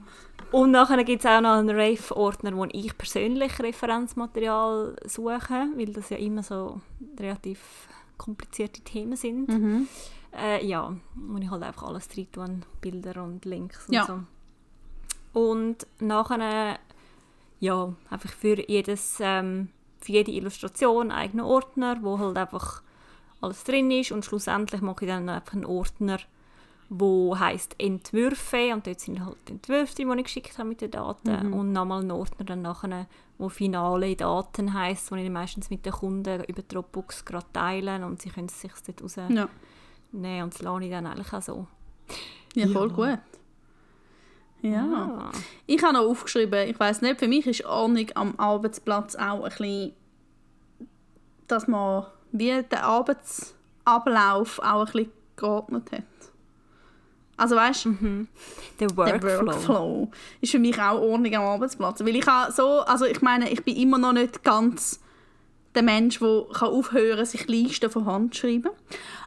Und 0.50 0.70
nachher 0.70 1.02
gibt 1.02 1.24
es 1.24 1.30
auch 1.30 1.40
noch 1.40 1.54
einen 1.54 1.70
Rave-Ordner, 1.70 2.56
wo 2.56 2.64
ich 2.70 2.96
persönlich 2.96 3.58
Referenzmaterial 3.58 4.94
suche, 5.04 5.66
weil 5.74 5.92
das 5.92 6.10
ja 6.10 6.16
immer 6.16 6.42
so 6.42 6.80
relativ 7.18 7.88
komplizierte 8.16 8.80
Themen 8.82 9.16
sind. 9.16 9.48
Mhm. 9.48 9.88
Äh, 10.36 10.64
ja, 10.64 10.94
wo 11.14 11.38
ich 11.38 11.50
halt 11.50 11.62
einfach 11.62 11.84
alles 11.84 12.08
drin 12.08 12.28
tue, 12.30 12.60
Bilder 12.80 13.22
und 13.22 13.44
Links 13.44 13.88
und 13.88 13.94
ja. 13.94 14.04
so. 14.04 14.20
Und 15.32 15.86
nachher, 15.98 16.78
ja, 17.60 17.92
einfach 18.10 18.30
für 18.30 18.68
jedes, 18.68 19.18
ähm, 19.20 19.70
für 20.00 20.12
jede 20.12 20.30
Illustration 20.32 21.10
einen 21.10 21.20
eigenen 21.20 21.46
Ordner, 21.46 21.98
wo 22.02 22.18
halt 22.18 22.36
einfach 22.36 22.82
alles 23.40 23.64
drin 23.64 23.90
ist 23.90 24.12
und 24.12 24.24
schlussendlich 24.24 24.80
mache 24.80 25.04
ich 25.04 25.10
dann 25.10 25.28
einfach 25.28 25.54
einen 25.54 25.66
Ordner, 25.66 26.18
wo 26.88 27.38
heißt 27.38 27.76
Entwürfe 27.78 28.72
und 28.72 28.86
dort 28.86 29.00
sind 29.00 29.24
halt 29.24 29.36
die 29.48 29.52
Entwürfe, 29.52 29.94
die 29.94 30.02
ich 30.02 30.24
geschickt 30.24 30.58
habe 30.58 30.68
mit 30.68 30.80
den 30.80 30.90
Daten 30.90 31.48
mhm. 31.48 31.52
und 31.54 31.72
nochmal 31.72 32.02
ein 32.02 32.10
Ordner 32.10 32.44
dann 32.44 32.62
nachher, 32.62 33.06
wo 33.38 33.48
finale 33.48 34.14
Daten 34.14 34.72
heißt, 34.72 35.10
wo 35.10 35.16
ich 35.16 35.30
meistens 35.30 35.70
mit 35.70 35.84
den 35.86 35.92
Kunden 35.92 36.44
über 36.44 36.62
Dropbox 36.62 37.24
gerade 37.24 37.46
teilen 37.52 38.04
und 38.04 38.22
sie 38.22 38.30
können 38.30 38.46
es 38.46 38.60
sich 38.60 38.72
dort 38.86 39.02
rausnehmen 39.02 39.48
ja. 40.12 40.44
und 40.44 40.54
das 40.54 40.62
lasse 40.62 40.84
ich 40.84 40.90
dann 40.90 41.06
eigentlich 41.06 41.32
auch 41.32 41.42
so. 41.42 41.66
Ja, 42.54 42.68
voll 42.68 42.90
ja. 42.90 42.94
gut. 42.94 43.20
Ja. 44.62 44.84
Ah. 44.84 45.32
Ich 45.66 45.82
habe 45.82 45.94
noch 45.94 46.08
aufgeschrieben, 46.08 46.68
ich 46.68 46.78
weiß 46.80 47.02
nicht, 47.02 47.18
für 47.18 47.28
mich 47.28 47.46
ist 47.46 47.64
Ordnung 47.66 48.06
am 48.14 48.34
Arbeitsplatz 48.38 49.14
auch 49.14 49.42
ein 49.42 49.50
bisschen, 49.50 49.92
dass 51.48 51.68
man 51.68 52.06
wie 52.32 52.62
den 52.62 52.78
Arbeitsablauf 52.78 54.58
auch 54.60 54.80
ein 54.80 54.84
bisschen 54.86 55.12
geordnet 55.36 55.92
hat. 55.92 56.04
Also 57.36 57.56
weißt 57.56 57.86
du, 57.86 57.88
mhm. 57.90 58.28
der, 58.78 58.96
Workflow. 58.96 60.10
ist 60.40 60.52
für 60.52 60.58
mich 60.58 60.80
auch 60.80 61.00
Ordnung 61.00 61.34
am 61.34 61.44
Arbeitsplatz. 61.44 62.00
Weil 62.00 62.16
ich 62.16 62.26
so, 62.54 62.80
also 62.80 63.04
ich 63.04 63.20
meine, 63.22 63.50
ich 63.50 63.64
bin 63.64 63.76
immer 63.76 63.98
noch 63.98 64.12
nicht 64.12 64.44
ganz 64.44 65.00
der 65.74 65.82
Mensch, 65.82 66.20
der 66.20 66.28
aufhören 66.28 67.16
kann, 67.16 67.26
sich 67.26 67.46
Listen 67.48 67.90
von 67.90 68.06
Hand 68.06 68.34
zu 68.34 68.42
schreiben. 68.42 68.70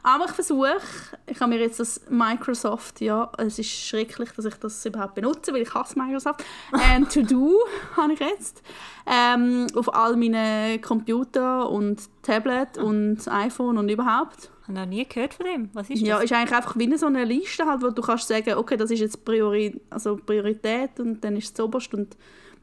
Aber 0.02 0.24
ich 0.24 0.30
versuche, 0.32 0.78
ich 1.26 1.40
habe 1.40 1.52
mir 1.52 1.60
jetzt 1.60 1.80
das 1.80 2.00
Microsoft, 2.08 3.00
ja, 3.00 3.30
es 3.36 3.58
ist 3.58 3.70
schrecklich, 3.70 4.30
dass 4.30 4.46
ich 4.46 4.54
das 4.54 4.84
überhaupt 4.86 5.14
benutze, 5.14 5.52
weil 5.52 5.62
ich 5.62 5.74
hasse 5.74 5.98
Microsoft. 5.98 6.44
Ähm, 6.90 7.08
To 7.08 7.22
Do 7.22 7.58
habe 7.96 8.12
ich 8.12 8.20
jetzt 8.20 8.62
ähm, 9.06 9.66
auf 9.74 9.92
all 9.94 10.16
meinen 10.16 10.80
Computer 10.80 11.68
und 11.68 12.00
Tablet 12.22 12.78
und 12.78 13.26
iPhone 13.28 13.78
und 13.78 13.88
überhaupt. 13.88 14.50
Habe 14.68 14.80
noch 14.80 14.86
nie 14.86 15.06
gehört 15.08 15.32
von 15.32 15.46
dem. 15.46 15.70
Was 15.72 15.88
ist 15.88 16.02
das? 16.02 16.08
Ja, 16.08 16.18
ist 16.18 16.30
eigentlich 16.30 16.54
einfach 16.54 16.76
wie 16.76 16.96
so 16.98 17.06
eine 17.06 17.24
Liste, 17.24 17.64
halt, 17.64 17.80
wo 17.80 17.88
du 17.88 18.02
kannst 18.02 18.28
sagen, 18.28 18.54
okay, 18.54 18.76
das 18.76 18.90
ist 18.90 19.00
jetzt 19.00 19.24
Priori 19.24 19.80
also 19.88 20.16
Priorität 20.16 21.00
und 21.00 21.24
dann 21.24 21.36
ist 21.36 21.58
es 21.58 21.64
oberst 21.64 21.94
und 21.94 22.16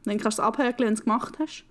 dann 0.04 0.18
kannst 0.18 0.38
du 0.38 0.42
es 0.42 0.46
abhören, 0.46 0.74
wenn 0.78 0.86
du 0.86 0.92
es 0.92 1.02
gemacht 1.02 1.34
hast. 1.40 1.64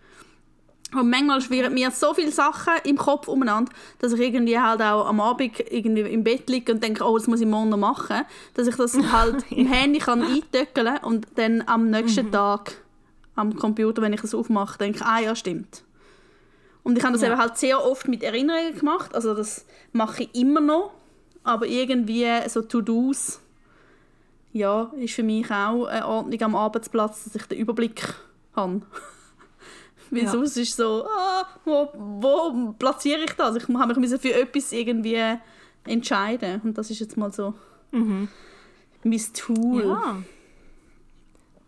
Und 0.94 1.10
manchmal 1.10 1.40
schwirren 1.40 1.74
mir 1.74 1.90
so 1.90 2.14
viele 2.14 2.32
Sachen 2.32 2.74
im 2.84 2.98
Kopf 2.98 3.30
umeinander, 3.30 3.72
dass 4.00 4.12
ich 4.12 4.20
irgendwie 4.20 4.60
halt 4.60 4.82
auch 4.82 5.08
am 5.08 5.22
Abend 5.22 5.58
irgendwie 5.72 6.02
im 6.02 6.24
Bett 6.24 6.50
liege 6.50 6.74
und 6.74 6.84
denke, 6.84 7.04
oh, 7.04 7.18
das 7.18 7.28
muss 7.28 7.40
ich 7.40 7.48
morgen 7.48 7.70
noch 7.70 7.78
machen. 7.78 8.24
Dass 8.56 8.68
ich 8.68 8.76
das 8.76 8.98
halt 9.12 9.50
im 9.52 9.68
Handy 9.68 10.00
kann 10.00 10.22
eintöckeln 10.22 10.98
und 10.98 11.28
dann 11.36 11.64
am 11.66 11.90
nächsten 11.90 12.28
mhm. 12.28 12.32
Tag 12.34 12.74
am 13.36 13.56
Computer, 13.56 14.02
wenn 14.02 14.14
ich 14.14 14.24
es 14.24 14.36
aufmache, 14.36 14.78
denke, 14.78 15.06
ah 15.06 15.20
ja, 15.20 15.34
stimmt. 15.34 15.85
Und 16.86 17.00
ich 17.00 17.04
habe 17.04 17.14
das 17.14 17.24
ja. 17.24 17.30
eben 17.30 17.40
halt 17.40 17.58
sehr 17.58 17.84
oft 17.84 18.08
mit 18.08 18.22
Erinnerungen 18.22 18.78
gemacht. 18.78 19.16
Also 19.16 19.34
das 19.34 19.66
mache 19.92 20.24
ich 20.24 20.36
immer 20.36 20.62
noch. 20.62 20.92
Aber 21.44 21.66
irgendwie 21.66 22.28
so 22.48 22.62
To-Dos, 22.62 23.42
ja, 24.54 24.92
ist 24.96 25.16
für 25.16 25.24
mich 25.24 25.50
auch 25.50 25.86
eine 25.86 26.08
Ordnung 26.08 26.42
am 26.44 26.56
Arbeitsplatz, 26.56 27.24
dass 27.24 27.36
ich 27.36 27.46
den 27.48 27.58
Überblick 27.58 28.14
habe. 28.56 28.82
Weil 30.12 30.24
ja. 30.24 30.30
sonst 30.30 30.58
ist 30.58 30.78
so, 30.78 31.08
ah, 31.08 31.48
wo, 31.66 31.90
wo 31.96 32.74
platziere 32.78 33.24
ich 33.24 33.34
das? 33.34 33.56
Ich 33.56 33.68
habe 33.68 34.00
mich 34.00 34.22
für 34.22 34.34
etwas 34.36 34.72
irgendwie 34.72 35.40
entscheiden. 35.86 36.62
Und 36.64 36.78
das 36.78 36.92
ist 36.92 37.00
jetzt 37.00 37.18
mal 37.18 37.34
so 37.34 37.56
mhm. 37.92 38.28
mein 39.04 39.22
Tool. 39.34 39.86
Ja. 39.86 40.18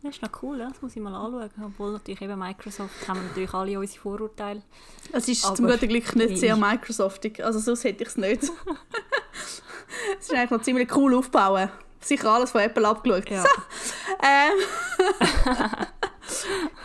Das 0.04 0.16
ist 0.16 0.22
noch 0.22 0.44
cool, 0.44 0.60
das 0.60 0.82
muss 0.82 0.96
ich 0.96 1.02
mal 1.02 1.14
anschauen. 1.14 1.50
Obwohl 1.66 1.94
natürlich 1.94 2.22
eben 2.22 2.38
Microsoft 2.38 3.08
haben 3.08 3.20
wir 3.20 3.28
natürlich 3.28 3.54
alle 3.54 3.80
unsere 3.80 4.00
Vorurteile. 4.00 4.62
Es 5.12 5.28
ist 5.28 5.42
zum 5.42 5.66
guten 5.66 5.88
Glück 5.88 6.16
nicht 6.16 6.38
sehr 6.38 6.56
Microsoftig, 6.56 7.44
also 7.44 7.60
sonst 7.60 7.84
hätte 7.84 8.04
ich 8.04 8.10
es 8.10 8.18
nicht. 8.18 8.44
es 8.44 9.62
ist 10.20 10.34
eigentlich 10.34 10.52
noch 10.52 10.62
ziemlich 10.62 10.96
cool 10.96 11.16
aufbauen. 11.16 11.70
Sicher 12.00 12.30
alles 12.30 12.52
von 12.52 12.62
Apple 12.62 12.88
abgeschaut. 12.88 13.30
Ja, 13.30 13.44
ähm. 14.24 14.54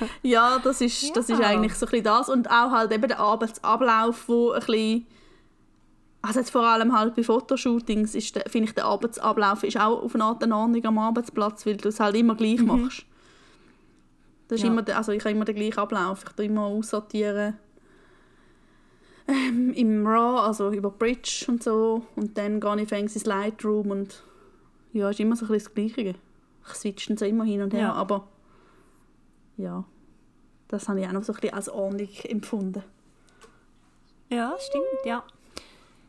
ja 0.22 0.58
das, 0.58 0.80
ist, 0.80 1.14
das 1.14 1.28
ist 1.28 1.40
eigentlich 1.40 1.74
so 1.74 1.84
ein 1.86 1.90
bisschen 1.90 2.04
das. 2.04 2.28
Und 2.30 2.48
auch 2.50 2.70
halt 2.70 2.92
eben 2.92 3.08
der 3.08 3.20
Arbeitsablauf, 3.20 4.26
wo 4.26 4.52
ein 4.52 4.60
bisschen 4.60 5.06
also 6.22 6.38
jetzt 6.38 6.50
vor 6.50 6.62
allem 6.62 6.96
halt 6.96 7.16
bei 7.16 7.24
Fotoshootings 7.24 8.14
ist 8.14 8.36
der, 8.36 8.44
finde 8.48 8.68
ich, 8.68 8.74
der 8.74 8.84
Arbeitsablauf 8.84 9.64
ist 9.64 9.76
auch 9.76 10.02
auf 10.02 10.14
eine 10.14 10.24
Art 10.24 10.42
eine 10.42 10.56
Ordnung 10.56 10.84
am 10.84 10.98
Arbeitsplatz, 10.98 11.66
weil 11.66 11.76
du 11.76 11.88
es 11.88 11.98
halt 11.98 12.16
immer 12.16 12.36
gleich 12.36 12.60
mhm. 12.60 12.66
machst. 12.66 13.04
Das 14.48 14.58
ist 14.58 14.64
ja. 14.64 14.70
immer, 14.70 14.88
also 14.96 15.12
ich 15.12 15.20
habe 15.20 15.30
immer 15.30 15.44
den 15.44 15.56
gleichen 15.56 15.78
Ablauf. 15.78 16.24
Ich 16.24 16.32
tue 16.34 16.44
immer 16.44 16.62
aussortieren 16.62 17.58
ähm, 19.26 19.72
im 19.74 20.06
RAW, 20.06 20.40
also 20.40 20.70
über 20.72 20.90
Bridge 20.90 21.46
und 21.48 21.62
so. 21.62 22.02
Und 22.16 22.36
dann 22.38 22.60
gehe 22.60 22.82
ich 22.82 22.92
ins 22.92 23.24
Lightroom 23.24 23.90
und 23.90 24.22
ja, 24.92 25.10
ist 25.10 25.20
immer 25.20 25.36
so 25.36 25.46
ein 25.46 25.52
bisschen 25.52 25.64
das 25.64 25.94
Gleiche. 25.94 26.14
Ich 26.68 26.74
switche 26.74 27.16
so 27.16 27.24
immer 27.24 27.44
hin 27.44 27.62
und 27.62 27.72
her, 27.72 27.80
ja. 27.80 27.92
aber 27.92 28.28
ja, 29.56 29.84
das 30.68 30.88
habe 30.88 31.00
ich 31.00 31.06
auch 31.06 31.12
noch 31.12 31.24
so 31.24 31.32
ein 31.32 31.40
bisschen 31.40 31.54
als 31.54 31.68
Ordnung 31.68 32.08
empfunden. 32.24 32.82
Ja, 34.28 34.54
stimmt, 34.58 35.04
ja. 35.04 35.24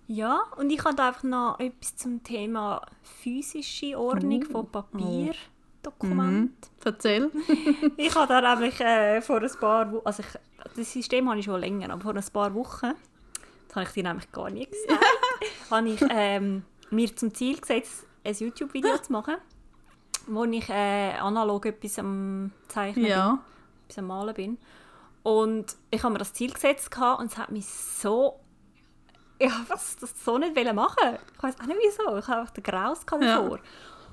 Ja, 0.08 0.44
und 0.58 0.70
ich 0.70 0.84
habe 0.84 1.02
einfach 1.02 1.24
noch 1.24 1.60
etwas 1.60 1.96
zum 1.96 2.24
Thema 2.24 2.82
physische 3.02 3.98
Ordnung 3.98 4.44
oh. 4.50 4.52
von 4.52 4.72
Papier. 4.72 5.32
Oh. 5.32 5.54
Dokument. 5.84 6.52
Mhm. 6.52 6.86
Erzähl. 6.86 7.32
ich 7.98 8.16
habe 8.16 8.28
da 8.28 8.56
nämlich 8.56 8.80
äh, 8.80 9.22
vor 9.22 9.42
ein 9.42 9.52
paar 9.60 9.92
Wochen, 9.92 10.06
also 10.06 10.24
ich, 10.24 10.40
das 10.76 10.94
System 10.94 11.30
habe 11.30 11.40
ich 11.40 11.46
schon 11.46 11.60
länger, 11.60 11.92
aber 11.92 12.02
vor 12.02 12.16
ein 12.16 12.24
paar 12.32 12.54
Wochen, 12.56 12.94
das 13.68 13.76
habe 13.76 13.86
ich 13.86 13.92
dir 13.92 14.04
nämlich 14.04 14.32
gar 14.32 14.50
nicht 14.50 14.72
gesagt, 14.72 15.04
habe 15.70 15.90
ich 15.90 16.02
ähm, 16.10 16.64
mir 16.90 17.14
zum 17.16 17.34
Ziel 17.34 17.60
gesetzt, 17.60 18.06
ein 18.24 18.34
YouTube-Video 18.34 18.98
zu 19.00 19.12
machen, 19.12 19.36
wo 20.28 20.46
ich 20.46 20.70
äh, 20.70 21.12
analog 21.20 21.66
etwas 21.66 22.00
am 22.00 22.52
Zeichnen 22.70 23.06
ja. 23.06 23.32
bin, 23.32 23.40
etwas 23.86 23.98
am 23.98 24.08
Malen 24.08 24.34
bin. 24.34 24.58
Und 25.22 25.76
ich 25.92 26.04
habe 26.04 26.14
mir 26.14 26.20
das 26.20 26.34
Ziel 26.34 26.52
gesetzt 26.54 26.90
und 26.98 27.26
es 27.26 27.38
hat 27.38 27.52
mich 27.52 27.66
so 27.66 28.40
ich 29.40 29.52
habe 29.52 29.66
das 29.68 29.98
so 30.24 30.38
nicht 30.38 30.74
machen. 30.74 31.18
Ich 31.36 31.44
weiß 31.44 31.56
auch 31.62 31.66
nicht 31.66 31.80
wieso. 31.82 32.18
Ich 32.18 32.28
habe 32.28 32.42
einfach 32.42 32.54
den 32.54 32.64
Graus 32.64 33.06
davor. 33.06 33.58
Ja. 33.58 33.64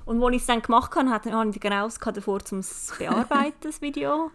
Und 0.06 0.22
als 0.22 0.34
ich 0.34 0.40
es 0.40 0.46
dann 0.46 0.62
gemacht 0.62 0.94
habe, 0.96 1.10
hatte 1.10 1.28
ich 1.28 1.34
den 1.34 1.70
Graus 1.70 1.98
davor, 1.98 2.40
um 2.50 2.58
es 2.58 2.92
bearbeiten, 2.98 3.58
das 3.62 3.80
Video. 3.80 4.30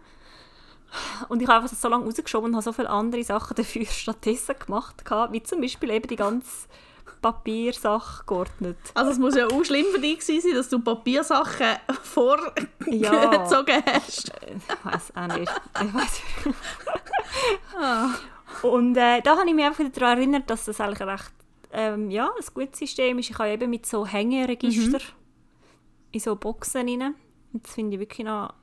Und 1.28 1.42
ich 1.42 1.48
habe 1.48 1.62
einfach 1.62 1.76
so 1.76 1.88
lange 1.88 2.04
rausgeschoben 2.04 2.50
und 2.50 2.54
habe 2.54 2.62
so 2.64 2.72
viele 2.72 2.88
andere 2.88 3.22
Sachen 3.24 3.54
dafür 3.56 3.84
stattdessen 3.86 4.54
gemacht, 4.58 5.02
wie 5.30 5.42
zum 5.42 5.60
Beispiel 5.60 5.90
eben 5.90 6.08
die 6.08 6.16
ganze 6.16 6.68
Papiersache 7.20 8.24
geordnet. 8.24 8.78
Also 8.94 9.10
es 9.10 9.18
muss 9.18 9.34
ja 9.34 9.46
auch 9.46 9.64
schlimm 9.64 9.86
für 9.92 10.00
dich 10.00 10.24
sein, 10.24 10.40
dass 10.54 10.68
du 10.68 10.78
Papiersachen 10.78 11.76
vorgezogen 12.02 12.62
ja. 12.86 13.30
hast. 13.94 14.32
Ich 14.46 14.84
weiß 14.84 15.12
auch 15.16 15.36
nicht. 15.36 15.52
Ich 15.82 15.94
weiß 15.94 16.22
ah. 17.80 18.10
Und 18.62 18.96
äh, 18.96 19.20
da 19.22 19.36
habe 19.36 19.48
ich 19.48 19.54
mich 19.54 19.64
einfach 19.64 19.88
daran 19.90 20.18
erinnert, 20.18 20.48
dass 20.50 20.64
das 20.64 20.80
eigentlich 20.80 21.06
recht 21.06 21.32
ähm, 21.72 22.10
ja, 22.10 22.26
ein 22.26 22.54
gutes 22.54 22.78
System 22.78 23.18
ist. 23.18 23.30
Ich 23.30 23.38
habe 23.38 23.50
eben 23.50 23.70
mit 23.70 23.86
so 23.86 24.06
Hängeregister 24.06 24.98
mhm. 24.98 26.12
in 26.12 26.20
so 26.20 26.36
Boxen 26.36 26.88
rein. 26.88 27.14
Und 27.52 27.64
das 27.64 27.74
finde 27.74 27.94
ich 27.94 28.00
wirklich 28.00 28.26
noch 28.26 28.54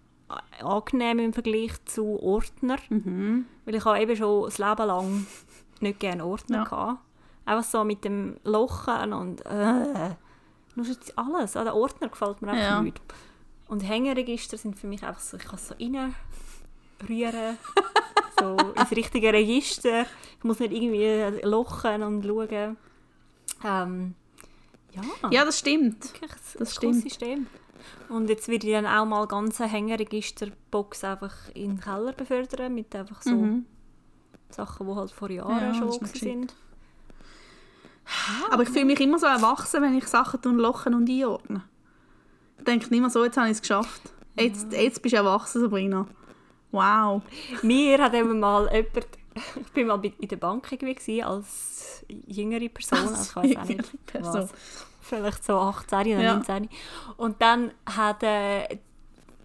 angenehm 0.62 1.20
im 1.20 1.34
Vergleich 1.34 1.74
zu 1.86 2.20
Ordner. 2.22 2.78
Mhm. 2.90 3.46
Weil 3.66 3.76
ich 3.76 3.86
habe 3.86 4.00
eben 4.00 4.16
schon 4.16 4.46
das 4.46 4.58
Leben 4.58 4.88
lang 4.88 5.28
nicht 5.80 6.00
gerne 6.00 6.26
Ordner 6.26 6.58
ja. 6.58 6.64
gehabt. 6.64 7.00
Einfach 7.46 7.70
so 7.70 7.84
mit 7.84 8.04
dem 8.06 8.38
Lochen 8.44 9.14
und 9.14 9.46
äh, 9.46 10.16
nur 10.76 10.86
alles. 11.16 11.58
An 11.58 11.66
den 11.66 11.74
Ordner 11.74 12.08
gefällt 12.08 12.42
mir 12.42 12.50
einfach 12.50 12.64
ja. 12.64 12.82
nicht. 12.82 13.02
Und 13.68 13.82
Hängeregister 13.82 14.58
sind 14.58 14.78
für 14.78 14.88
mich 14.88 15.04
einfach 15.04 15.22
so, 15.22 15.38
ich 15.38 15.44
kann 15.44 15.60
so 15.60 15.76
reinrühren 17.10 17.58
so 18.40 18.58
ins 18.58 18.92
richtige 18.92 19.34
Register. 19.34 20.06
Ich 20.38 20.44
muss 20.44 20.60
nicht 20.60 20.74
irgendwie 20.74 21.42
lochen 21.48 22.04
und 22.04 22.26
schauen. 22.26 22.78
Ähm, 23.64 24.16
ja. 24.92 25.02
ja, 25.32 25.46
das 25.46 25.60
stimmt. 25.60 26.14
Wirklich, 26.14 26.32
das, 26.32 26.56
das 26.60 26.76
stimmt. 26.76 27.02
System. 27.02 27.48
Und 28.10 28.30
jetzt 28.30 28.48
würde 28.48 28.68
ich 28.68 28.74
dann 28.74 28.86
auch 28.86 29.06
mal 29.06 29.28
ganze 29.28 29.66
Hängeregisterbox 29.66 31.04
einfach 31.04 31.34
in 31.54 31.76
den 31.76 31.80
Keller 31.80 32.14
befördern 32.14 32.74
mit 32.74 32.96
einfach 32.96 33.22
so 33.22 33.32
mhm. 33.32 33.66
Sachen, 34.50 34.88
die 34.88 34.96
halt 34.96 35.12
vor 35.12 35.30
Jahren 35.30 35.74
ja, 35.74 35.74
schon 35.74 36.06
sind. 36.06 36.54
Aber 38.52 38.64
ich 38.64 38.70
fühle 38.70 38.86
mich 38.86 39.00
immer 39.00 39.18
so 39.18 39.26
erwachsen, 39.26 39.82
wenn 39.82 39.98
ich 39.98 40.08
Sachen 40.08 40.58
lochen 40.58 40.94
und 40.94 41.10
einordne. 41.10 41.64
Ich 42.58 42.64
denke 42.66 42.90
nicht 42.90 43.00
mehr 43.00 43.10
so, 43.10 43.24
jetzt 43.24 43.38
habe 43.38 43.48
ich 43.48 43.54
es 43.54 43.62
geschafft. 43.62 44.02
Jetzt, 44.36 44.72
jetzt 44.74 45.02
bist 45.02 45.14
du 45.14 45.18
erwachsen, 45.18 45.62
Sabrina. 45.62 46.08
Wow. 46.74 47.22
Mir 47.62 48.02
hat 48.02 48.16
eben 48.16 48.40
mal 48.40 48.68
jemand, 48.74 49.08
ich 49.76 49.88
war 49.88 49.98
mal 49.98 50.12
in 50.20 50.28
der 50.28 50.38
Bank 50.38 50.68
gewesen, 50.68 51.24
als 51.24 52.04
jüngere 52.28 52.68
Person, 52.68 53.10
also 53.10 53.42
ich 53.42 53.56
weiß 53.56 53.58
auch 53.58 53.66
nicht 53.66 54.06
Person. 54.08 54.34
was, 54.34 54.50
vielleicht 55.02 55.44
so 55.46 55.60
18 55.60 56.00
oder 56.00 56.20
ja. 56.20 56.34
19. 56.34 56.70
Und 57.18 57.42
dann 57.42 57.72
hat 57.86 58.24
äh, 58.24 58.80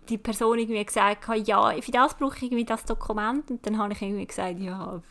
die 0.08 0.16
Person 0.16 0.58
irgendwie 0.58 0.82
gesagt, 0.82 1.28
ja, 1.46 1.70
für 1.82 1.92
das 1.92 2.14
brauche 2.14 2.36
ich 2.36 2.44
irgendwie 2.44 2.64
das 2.64 2.86
Dokument. 2.86 3.50
Und 3.50 3.66
dann 3.66 3.76
habe 3.76 3.92
ich 3.92 4.00
irgendwie 4.00 4.26
gesagt, 4.26 4.58
ja, 4.58 5.02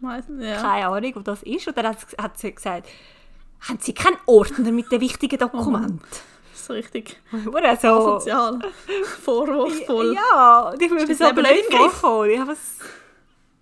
ja. 0.02 0.20
keine 0.62 0.86
Ahnung, 0.88 1.12
was 1.16 1.24
das 1.24 1.42
ist. 1.42 1.68
Und 1.68 1.76
dann 1.76 1.94
hat 2.18 2.38
sie 2.38 2.54
gesagt, 2.54 2.88
haben 3.68 3.78
Sie 3.78 3.92
keinen 3.92 4.16
Ordner 4.24 4.72
mit 4.72 4.90
den 4.90 5.02
wichtigen 5.02 5.38
Dokumenten? 5.38 6.00
Oh 6.02 6.16
so 6.70 6.74
richtig 6.74 7.20
Oder 7.46 7.76
so. 7.76 7.88
asozial, 7.88 8.58
vorwurfsvoll. 9.22 10.14
Ja, 10.14 10.72
ich 10.72 10.78
bin 10.78 10.94
mir 10.94 11.14
so 11.14 11.32
blöd 11.32 11.64
vorgekommen. 11.70 12.30
Ich 12.30 12.38
habe 12.38 12.52
es... 12.52 12.78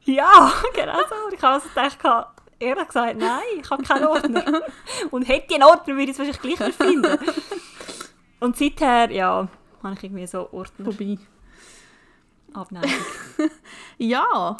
Ja, 0.04 0.52
genau 0.74 0.98
so. 1.08 1.34
Ich 1.34 1.42
habe 1.42 1.54
also 1.54 1.68
gedacht, 1.68 2.28
ehrlich 2.58 2.86
gesagt, 2.86 3.18
nein, 3.18 3.40
ich 3.60 3.70
habe 3.70 3.82
keinen 3.82 4.06
Ordner. 4.06 4.62
Und 5.10 5.28
hätte 5.28 5.46
ich 5.48 5.54
einen 5.54 5.64
Ordner, 5.64 5.94
würde 5.94 6.04
ich 6.04 6.10
es 6.10 6.18
wahrscheinlich 6.18 6.56
gleich 6.56 6.68
nicht 6.68 6.82
finden. 6.82 7.18
Und 8.40 8.56
seither, 8.56 9.10
ja, 9.10 9.48
habe 9.82 9.94
ich 9.94 10.04
irgendwie 10.04 10.26
so 10.26 10.48
Ordner. 10.52 10.84
Vorbei. 10.84 11.18
Abneigung. 12.54 12.90
ja. 13.98 14.56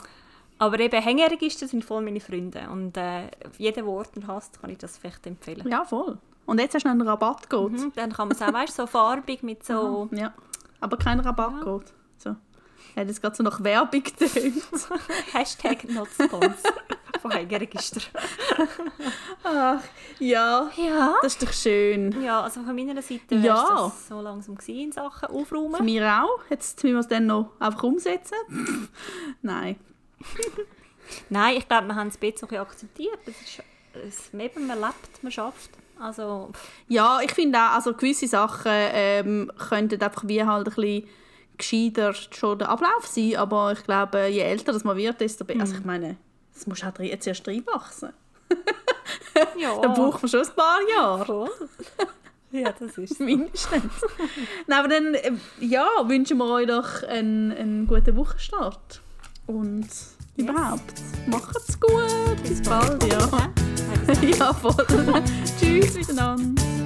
Aber 0.60 0.80
eben 0.80 1.00
Hängeregister 1.00 1.68
sind 1.68 1.84
voll 1.84 2.02
meine 2.02 2.20
Freunde. 2.20 2.68
Und 2.70 2.96
äh, 2.96 3.30
jeder, 3.56 3.82
der 3.82 3.86
Ordner 3.86 4.26
hasst, 4.26 4.60
kann 4.60 4.70
ich 4.70 4.78
das 4.78 4.98
vielleicht 4.98 5.24
empfehlen. 5.26 5.66
Ja, 5.68 5.84
voll. 5.84 6.18
Und 6.48 6.58
jetzt 6.58 6.74
hast 6.74 6.84
du 6.84 6.88
einen 6.88 7.02
Rabattcode. 7.02 7.72
Mhm, 7.72 7.92
dann 7.94 8.10
kann 8.10 8.28
man 8.28 8.34
es 8.34 8.40
auch, 8.40 8.50
weißt, 8.50 8.74
so 8.74 8.86
farbig 8.86 9.42
mit 9.42 9.66
so... 9.66 10.08
Ja, 10.12 10.32
aber 10.80 10.96
kein 10.96 11.20
Rabattcode. 11.20 11.84
Ja. 11.84 11.92
So. 12.16 12.30
Hat 12.96 13.06
jetzt 13.06 13.20
gerade 13.20 13.36
so 13.36 13.42
nach 13.42 13.62
Werbung 13.62 14.02
getönt. 14.02 14.62
Hashtag 15.34 15.84
not 15.90 16.08
sponsor 16.08 16.72
von 17.20 17.32
Hängeregister. 17.32 18.00
Ach, 19.44 19.82
ja, 20.20 20.70
ja. 20.74 21.16
Das 21.20 21.34
ist 21.34 21.42
doch 21.42 21.52
schön. 21.52 22.18
Ja, 22.22 22.40
also 22.40 22.62
von 22.62 22.74
meiner 22.74 23.02
Seite 23.02 23.34
ja. 23.34 23.66
das 23.68 24.08
so 24.08 24.18
langsam 24.22 24.56
in 24.68 24.90
Sachen 24.90 25.28
Aufräumen. 25.28 25.76
Von 25.76 25.84
mir 25.84 26.24
auch. 26.24 26.40
Jetzt 26.48 26.82
müssen 26.82 26.94
wir 26.94 27.00
es 27.00 27.08
dann 27.08 27.26
noch 27.26 27.60
einfach 27.60 27.82
umsetzen. 27.82 28.38
Nein. 29.42 29.76
Nein, 31.28 31.58
ich 31.58 31.68
glaube, 31.68 31.88
wir 31.88 31.94
haben 31.94 32.08
es 32.08 32.16
ein 32.16 32.20
bisschen 32.20 32.56
akzeptiert. 32.56 33.18
Es 33.26 33.42
ist, 33.42 33.62
es, 33.92 34.32
eben, 34.32 34.66
man 34.66 34.80
lebt, 34.80 35.22
man 35.22 35.30
schafft. 35.30 35.72
Also, 36.00 36.50
ja, 36.86 37.20
ich 37.22 37.32
finde 37.32 37.58
auch, 37.58 37.72
also 37.74 37.92
gewisse 37.92 38.28
Sachen 38.28 38.72
ähm, 38.72 39.52
könnten 39.68 40.00
einfach 40.00 40.22
wie 40.26 40.44
halt 40.44 40.68
ein 40.68 40.74
bisschen 40.74 41.08
gescheiter 41.56 42.14
schon 42.14 42.58
der 42.58 42.68
Ablauf 42.68 43.06
sein, 43.06 43.36
aber 43.36 43.72
ich 43.72 43.82
glaube, 43.84 44.28
je 44.28 44.40
älter 44.40 44.72
das 44.72 44.84
man 44.84 44.96
wird, 44.96 45.20
desto 45.20 45.44
besser. 45.44 45.60
Also 45.60 45.74
ich 45.74 45.80
mhm. 45.80 45.86
meine, 45.86 46.16
das 46.54 46.66
muss 46.66 46.82
halt 46.82 46.98
jetzt 47.00 47.26
erst 47.26 47.46
reinwachsen. 47.46 48.12
ja. 49.58 49.78
da 49.80 49.88
braucht 49.88 50.22
man 50.22 50.28
schon 50.28 50.40
ein 50.40 50.54
paar 50.54 50.78
Jahre. 50.96 51.50
Ja, 52.50 52.72
das 52.72 52.96
ist 52.96 53.20
Mindestens. 53.20 53.92
Nein, 54.66 54.78
aber 54.78 54.88
dann 54.88 55.14
äh, 55.14 55.32
ja, 55.60 55.86
wünschen 56.04 56.38
wir 56.38 56.46
euch 56.46 56.66
doch 56.66 57.02
einen, 57.02 57.52
einen 57.52 57.86
guten 57.86 58.16
Wochenstart. 58.16 59.00
Und 59.46 59.86
yes. 59.86 60.16
überhaupt, 60.36 60.94
macht's 61.26 61.78
gut. 61.78 62.42
Bis 62.42 62.62
bald, 62.62 63.04
ja. 63.04 63.50
Ja, 64.22 64.52
voll. 64.52 64.86
Tschüss 65.60 65.94
miteinander. 65.94 66.77